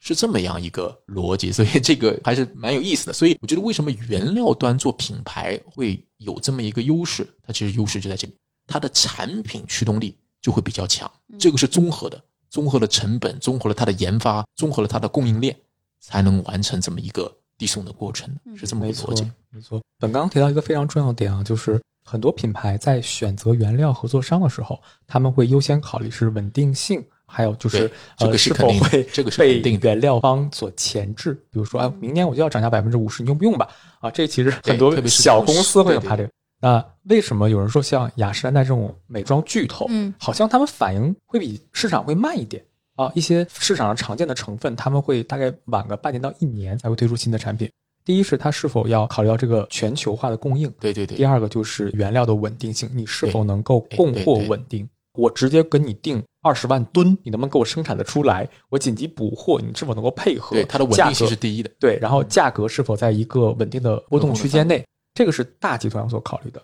[0.00, 1.50] 是这么样一个逻辑。
[1.50, 3.12] 所以这个还是蛮有意思的。
[3.12, 8.34] 所以我觉得为什么原料端做品牌会有这么一个优势，它其实优势就在这里，
[8.66, 11.10] 它的产品驱动力就会比较强。
[11.38, 15.56] 这个是综合的，综合了成本，综合了它的研发，综合了它的供应链，
[16.00, 19.80] 才能完成这么一个递送的过程，是这么一个逻辑。，没错。
[19.98, 31.32] 本刚刚提到一个非常重要的点啊，就是很多品牌在选择原料合作商的时候，他们会优先考虑是稳定性，还有就是这呃个是是否肯定的会这个是被肯定的原料方所前置。
[31.50, 33.68] 比如说，哎，明年我就要涨价百分之五十，你用不用吧？
[34.00, 36.30] 啊，这其实很多小公司会很对对怕这个。
[36.58, 42.64] 那为什么有人说像雅诗兰黛这种美妆巨头，嗯好像他们反应会比市场会慢一点
[42.96, 43.12] 啊？
[43.14, 47.70] 一些市场上常见的成分，他们会大概晚个半年到一年才会推出新的产品。
[48.04, 54.88] 第一是它是否要考虑到这个全球化的供应，对对对，第二个就是原料的稳定性，你是否能够供货稳定？
[55.14, 58.48] 我直接跟你定二十万吨，你能不能给我生产的出来？
[58.68, 60.54] 我紧急补货，你是否能够配合？
[60.54, 61.70] 对它的稳定性是第一的。
[61.80, 64.84] 对，然后价格是否在一个稳定的波动区间内？
[65.14, 66.62] 这个是大集团所考虑的。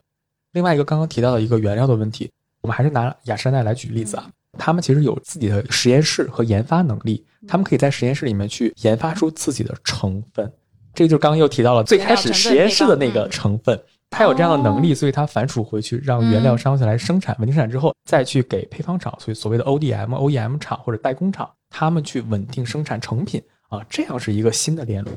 [0.53, 2.31] 另外一个刚刚提到的一个原料的问题，
[2.61, 4.31] 我们还是拿雅诗兰黛来举例子啊。
[4.59, 10.51] 他们其实有自己的实验室和研发能力，他们可以在实验室里面去研发出自己的成分。
[10.95, 13.81] 这个就刚刚又提到了最开始实验室的那个成分，
[14.11, 25.11] 它有这样的能力，所以它反刍回去，让原料商来生产，稳定生产之后，再去给配方厂，所以所谓的 ODM、OEM 厂或者代工厂，他们去稳定生产成品啊，这样是一个新的链路。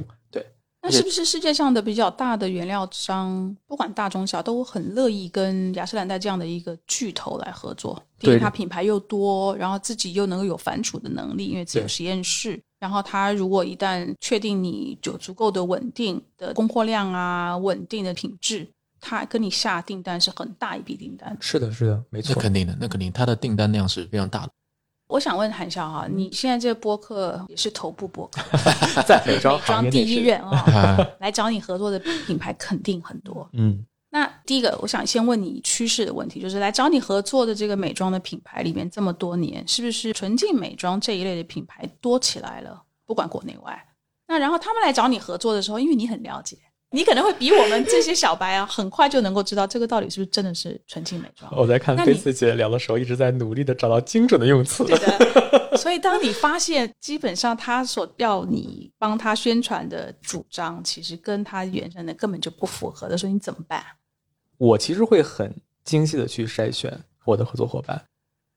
[0.85, 8.01] 对，那是不是世界上的比较大的原料商，不管大中小，都很乐意跟雅诗兰黛这样的一个巨头来合作？
[8.19, 12.61] 第一，对它品牌又多，然后自己又能够有反刍的能力，因为自己有实验室。
[12.79, 18.67] 然后它如果一旦确定你有足够的稳定的供货量啊，稳定的品质，
[18.99, 21.35] 它跟你下订单是很大一笔订单。
[21.39, 22.35] 是的，是的，没错。
[22.35, 24.51] 那肯定的，那肯定，它的订单量是非常大的。
[25.07, 28.41] 我想问韩笑哈，你现在这个播客也是头部播客，
[29.05, 33.47] 在美妆美妆行业，第一人啊、 啊，来找你合作的品牌肯定很多。
[33.53, 42.81] 嗯，那第一个，我想先问你趋势的问题，就是来找你合作的这个美妆的品牌里面，这么多年，是不是纯净美妆这一类的品牌多起来了？
[43.05, 43.85] 不管国内外。
[44.27, 46.57] 那然后他们来找你合作的时候，因为你很了解，
[46.91, 51.51] 你可能会比我们这些小白啊，很快就能够知道这个到底是不是真的是纯净美妆。
[51.55, 54.83] 我在看菲斯姐聊的时候，一直在努力的找到精准的用词。
[54.87, 55.77] 对的。
[55.77, 63.83] 所以当你发现基本上他所要你帮他宣传的主张，其实跟他原生的根本就不符合的时候，你怎么办？
[64.57, 68.01] 我其实会很精细的去筛选我的合作伙伴，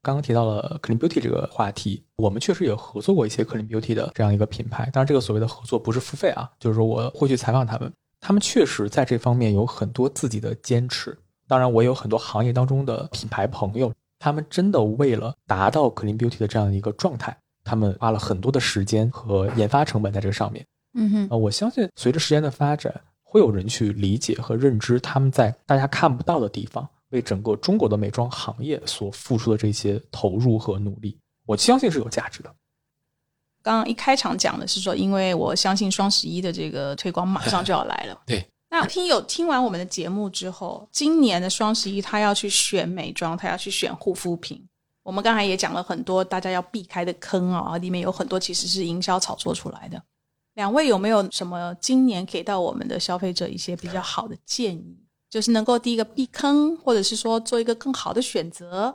[0.00, 4.88] 刚刚提到了 Clean Beauty 这个话题，我们确实也合作过一些 Clean Beauty 的这样一个品牌。
[4.92, 11.16] 当然，这个所谓的合作不是付费啊，就是说我会去采访他们，他们确实在这方面有很多自己的坚持。
[11.46, 20.66] 当然，我有很多行业当中的品牌朋友，他们真的为了达到 Clean Beauty 的这样一个状态，他们花了很多的时间和研发成本在这个上面。
[20.94, 22.92] 嗯哼，啊，我相信随着时间的发展，
[23.22, 31.16] 会有人去理解和认知他们在大家看不到的地方，为整个中国的美妆行业所付出的这些投入和努力，
[31.46, 32.54] 我相信是有价值的。
[33.62, 38.18] 刚刚一开场讲的是说，因为我相信双十一的这个推广马上就要来了。
[38.26, 44.66] 对，那听友听完我们的节目之后，今年的双十一他要去选美妆，他要去选护肤品。
[45.02, 50.02] 我们刚才也讲了很多大家要避开的坑啊，里面有很多其实是营销炒作出来的。
[50.54, 54.98] 两位有没有什么今年给到我们的消费者一些比较好的建议？
[55.30, 58.94] 就是能够第一个避坑，或者是说做一个更好的选择。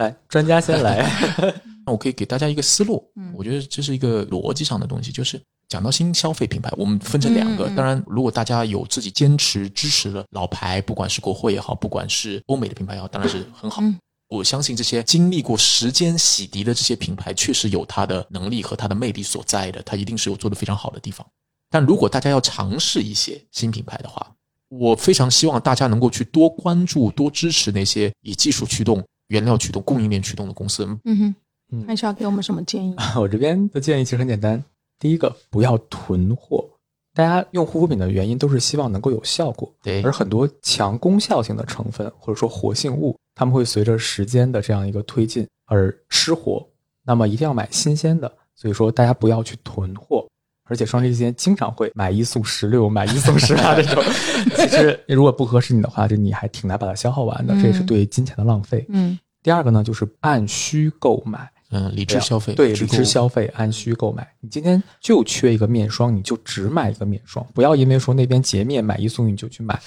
[0.00, 1.06] 来，专家先来。
[1.86, 7.68] 那我可以给大家一个思路，嗯我觉得这是一个逻辑上的东西，就是讲到新消费品牌，我们分成两个。
[7.76, 13.82] 当然，如果大家有自己坚持支持的老牌，不管是国货也好，不管是欧美的品牌也好，当然是很好。
[13.82, 13.96] 嗯
[14.30, 21.26] 我相信这些经历过时间洗涤的这些品牌，确实有它的能力和它的魅力所在的，它一定是有做得非常好的地方。
[21.68, 24.24] 但如果大家要尝试一些新品牌的话，
[24.68, 30.84] 我非常希望大家能够去多关注、多支持那些以技术驱动、原料驱动、供应链驱动的公司。
[31.04, 31.34] 嗯哼，
[31.72, 32.94] 嗯那需要给我们什么建议？
[33.18, 34.62] 我这边的建议其实很简单，
[34.98, 36.68] 第一个不要囤货。
[37.12, 46.64] 大家用护肤品的原因都是希望能够有效果，对而很多强功效性的成分或者说活性物，它们会随着时间的这样一个推进而失活。
[47.04, 50.26] 那么一定要买新鲜的，所以说大家不要去囤货。
[50.70, 54.02] 而且双十一期间经常会买一送十六、买一送十八这种，
[54.56, 58.86] 其实如果不合适你的话，就你还挺难把它消耗完的，这也是对金钱的浪费。
[58.88, 61.50] 嗯第二个呢，就是按需购买。
[61.72, 64.26] 嗯，理智消费，对，理智消费，按需购买。
[64.40, 69.80] 你今天就缺一个面霜，你就只买一个面霜，不要因为说那边洁面买一送一你就去买，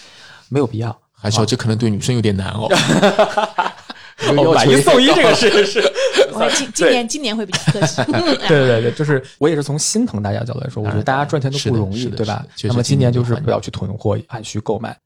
[0.50, 0.98] 没有必要。
[1.12, 2.68] 还是要这可能对女生有点难哦。
[4.38, 5.80] 哦，买一送一这个是是，
[6.34, 8.02] 我今今年今年会比较客气。
[8.48, 14.98] 对对对，就是我也是从心疼大家角度来说，我觉得大家赚钱都不容易，对吧那么今年就是不要去囤货，按需购买。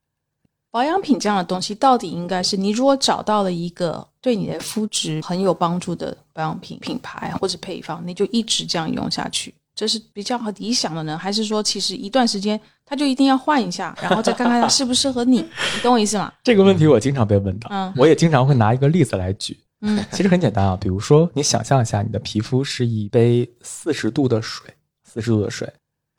[0.70, 11.16] 保养品这样的东西，到底应该是你如果找到了一个对你的肤质很有帮助的保养品品牌或者配方，你就一直这样用下去，这是比较理想的呢？
[11.16, 15.36] 还是说其实一段时间它就一定要换一下，然后再看看它 适不适合你？
[15.36, 16.32] 你懂我意思吗？
[16.42, 19.56] 这个问题我经常被问到，嗯我也经常会拿一个例子来举。
[19.82, 24.68] 嗯其实很简单啊，比如说你想象一下，你的皮肤是一杯四十度的水，
[25.04, 25.72] 四十度的水，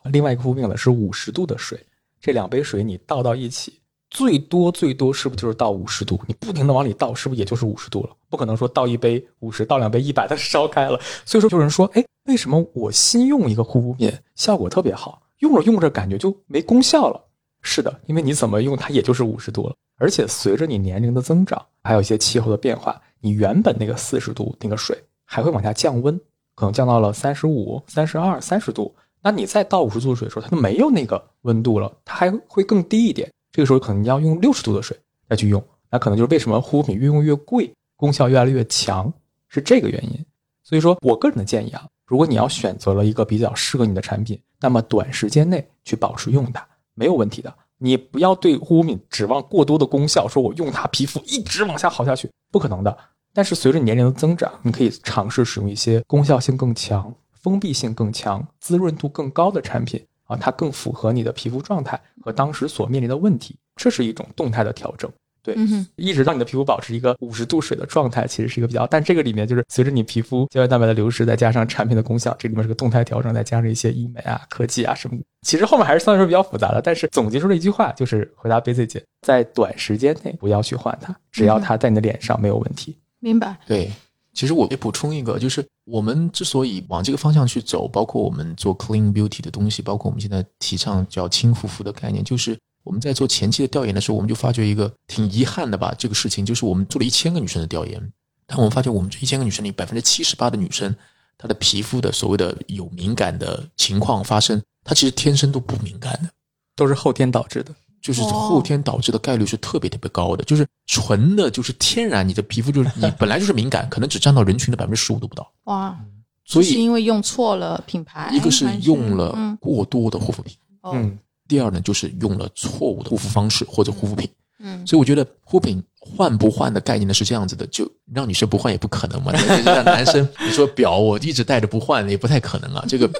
[0.04, 1.78] 另外一个护肤品呢是五十度的水，
[2.18, 3.74] 这两杯水你倒到一起，
[4.10, 6.20] 最多最多是不是就是到五十度？
[6.26, 8.10] 你不停的往里倒，是不是也就是五十度了？
[8.28, 11.00] 不可能说倒一杯五十，倒两杯一百，它烧开了。
[11.24, 17.20] 所以说有人说，哎，为什么我新用一个护肤品效果特别好，用着用着感觉就没功效了？
[17.62, 26.18] 是的，因为你怎么用它也就是五十度了，而且随着你年龄的增长，还有一些气候的变化，你原本那个四十度那个水还会往下降温，
[26.56, 28.92] 可能降到了三十五、三十二、三十度。
[29.22, 33.30] 那你再倒五十度水的时候，它就没有那个温度了，它还会更低一点。
[33.52, 34.96] 这个时候可能你要用六十度的水
[35.28, 39.12] 再去用，那可能就是为什么护肤品越用越贵，功效越来越强，
[39.48, 40.24] 是这个原因。
[40.62, 47.52] 所以说我个人的建议啊，如果你要选择了一个比较适合你的产品，那么短时间内去保持用它没有问题的。
[47.78, 52.96] 你不要对护肤品指望过多的功效，说我用它皮肤一直往下好下去，不可能的。
[53.32, 65.10] 但是随着年龄的增长，你可以尝试使用一些功效性更强、封闭性更强、滋润度更高的产品啊，它更符合你的皮肤状态和当时所面临的问题，这是一种动态的调整。
[65.42, 76.82] 对，嗯，一直让你的皮肤保持一个五十度水的状态，其实是一个比较，但这个里面就是随着你皮肤胶原蛋白的流失，再加上产品的功效，这里面是个动态调整，再加上一些医美啊、科技啊什么的，其实后面还是相对来说比较复杂的。
[76.82, 82.98] 但是总结出了一句话，就是回答 Basic 姐，在短时间内不要去换它，只要它在你的脸上没有问题。
[83.18, 83.56] 明白。
[83.66, 83.90] 对，
[84.32, 98.12] 其实我也补充一个，就是我们之所以往这个方向去走，包括我们做 clean beauty 的东西，包括我们现在提倡叫轻护肤的概念，就是我们在做前期的调研的时候，我们就发觉一个挺遗憾的吧，这个事情就是我们做了一千个女生的调研，
[98.46, 100.94] 但我们发觉我们这一千个女生里，百分之七十八的女生，
[101.36, 106.30] 她的皮肤的所谓的有敏感的情况发生，她其实天生都不敏感的。
[106.76, 115.50] 都是后天导致的，就是哦后天导致的概率是特别特别高的，就是纯的，就是天然，你的皮肤就是你 本来就是敏感，可能只占到人群的百分之十五都不到。
[115.64, 115.98] 哇，
[116.44, 124.28] 所以是因为用错了品牌，一个是用了嗯过多的护肤品，哦嗯，第二呢就是用了错误的护肤方式或者护肤品。
[124.62, 133.10] 嗯，所以我觉得护肤品换不换的概念呢是这样子的，就让女生不换也不可能嘛，就是让男生 你说表我一直戴着不换也不太可能啊，这个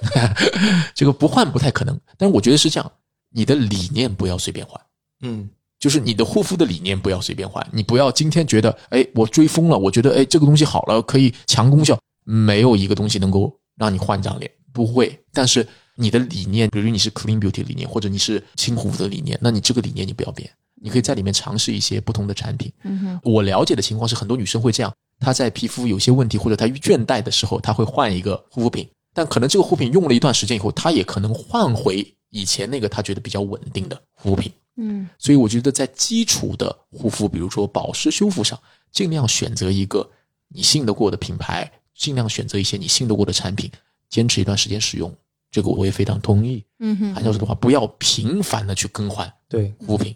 [0.95, 1.99] 这个不换不太可能。
[2.19, 2.93] 但是我觉得是这样，
[3.33, 4.81] 你的理念不要随便换，
[5.23, 15.67] 嗯，就是你的护肤的理念不要随便换，你不要今天觉得哎我追风了，我觉得哎这个东西好了可以强功效，没有一个东西能够让你换张脸，不会，但是。
[15.97, 20.51] 你的理念，比如你是 clean beauty 理念，或者你是轻护肤的理念，那你这个理念你不要变，
[20.81, 22.73] 你可以在里面尝试一些不同的产品。
[22.85, 34.53] 嗯哼，我了解的情况是，很多女生会这样，她在皮肤有些问题或者她倦怠的时候，她会换一个护肤品，但可能这个护肤品用了一段时间以后，他也可能换回以前那个他觉得比较稳定的护肤品。
[34.77, 38.59] 嗯，所以我觉得在基础的护肤，比如说保湿修复上，
[38.91, 40.09] 尽量选择一个
[40.49, 43.71] 你信得过的品牌，尽量选择一些你信得过的产品，
[44.09, 45.13] 坚持一段时间使用。
[45.51, 46.65] 这个我也非常同意。
[46.79, 50.15] 嗯哼，韩教授的话，不要频繁的去更换对护肤品，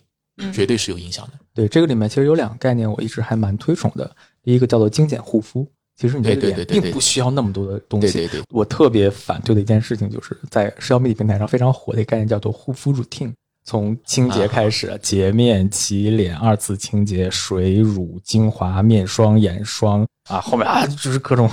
[0.52, 1.32] 绝对是有影响的。
[1.52, 4.16] 对，这个里面其实有两个概念，我一直还蛮推崇的。
[4.42, 8.12] 第一个叫做精简护肤，其实你的脸并不需要那么多的东西。
[8.12, 13.32] 对对对，我特别反对的一件事情，就是在社交媒体平台上非常火的一个概念，叫做护肤 routine。
[13.64, 21.50] 从清洁开始，洁面、洗脸、二次清洁、水乳、精华、面霜、眼霜啊，后面啊就是各种。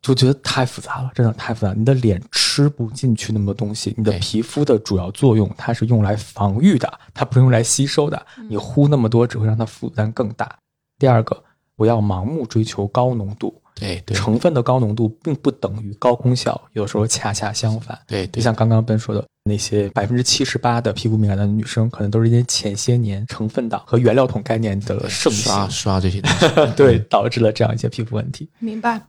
[0.00, 1.72] 就觉得太复杂了，真的太复杂。
[1.74, 8.20] 你的脸吃不进去那么多东西，你的皮肤的主要作用它是用来防御的，它不是用来吸收的。
[8.48, 10.56] 你呼那么多只会让它负担更大。
[10.98, 11.40] 第二个，
[11.76, 17.98] 不要盲目追求高浓度，对成分的高浓度并不等于高功效，有时候恰恰相反。
[18.06, 26.46] 对，就像刚刚 Ben 说的，那些百分之七十八的皮肤敏感的女生，可能都是因为前些年成分党和原料桶概念的盛行，刷刷这些东西，
[26.76, 28.48] 对，导致了这样一些皮肤问题。
[28.58, 29.00] 明白。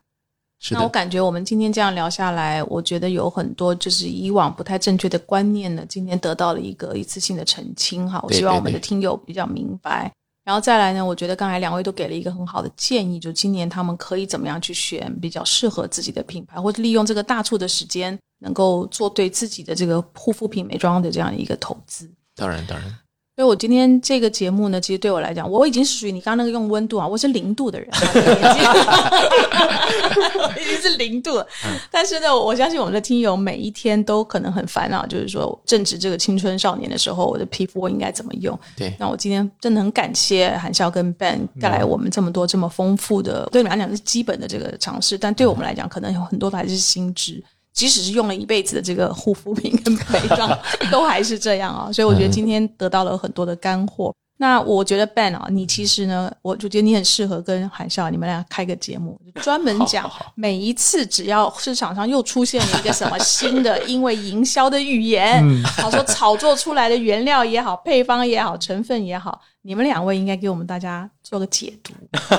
[0.72, 8.22] 那我感觉我们今天这样聊下来，我觉得有很多就是以往不太正确的观念呢，今天得到了一个一次性的澄清哈。
[8.24, 10.10] 我希望我们的听友比较明白。
[10.44, 22.12] 然后再来呢，我觉得刚才两位都给了一个很好的建议，就今年他们可以怎么样去选比较适合自己的品牌，或者利用这个大促的时间，能够做对自己的这个护肤品美妆的这样一个投资。
[22.36, 22.94] 当然，当然。
[23.36, 27.90] 所以，我今天这个节目呢，其实对我来讲，我已经是属于你刚刚那个用温度啊，我是零度的人，
[30.62, 31.44] 已经是零度。
[31.90, 38.56] 但是呢，我相信我们的听友每一天都可能很烦恼，就是说正值这个青春少年的时候，我的皮肤我应该怎么用？
[38.78, 38.94] 对。
[39.00, 47.44] 那我今天真的很感谢韩笑跟 Ben 带来我们这么多这么丰富的，对你们来讲是基本的这个尝试，但对我们来讲，可能有很多的还是新知。
[47.74, 50.58] 即使是用了一辈子的这个护肤品跟美妆，
[50.92, 51.92] 都还是这样啊！
[51.92, 54.14] 所以我觉得今天得到了很多的干货。
[54.38, 69.40] 那我觉得 Ben 啊，你其实呢，我就觉得你很适合跟韩笑你们俩开个节目，专门讲每一次只要市场上又出现了一个什么新的，因为营销的语言，好说炒作出来的原料也好，配方也好，成分也好。
[69.66, 71.94] 你们两位应该给我们大家做个解读。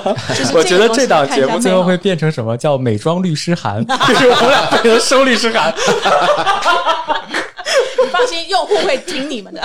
[0.52, 2.54] 我觉得这档节目最后会变成什么？
[2.54, 5.74] 叫“美妆律师函”， 就是我们俩被人收律师函。
[8.04, 9.62] 你 放心，用户会听你们的。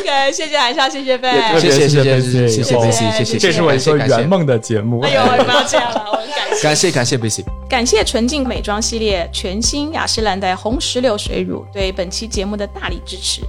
[0.00, 1.30] OK，谢谢海笑，谢谢贝，
[1.60, 5.02] 谢谢谢谢谢谢谢谢，谢谢，这是我一个圆梦的节目。
[5.02, 6.26] 哎呦，不要这样了，我很
[6.60, 13.40] 感谢感谢贝西，感谢纯净美妆系列全新雅诗兰黛红石榴水乳对本期节目的大力支持。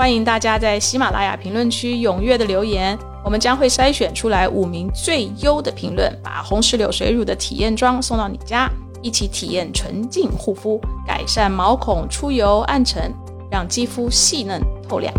[0.00, 8.66] 欢迎大家在喜马拉雅评论区踊跃的留言，我们将会筛选出来五名最优的评论，把红石榴水乳的体验装送到你家，
[9.02, 13.12] 一起体验纯净护肤，改善毛孔出油暗沉，
[13.50, 15.12] 让肌肤细嫩透亮。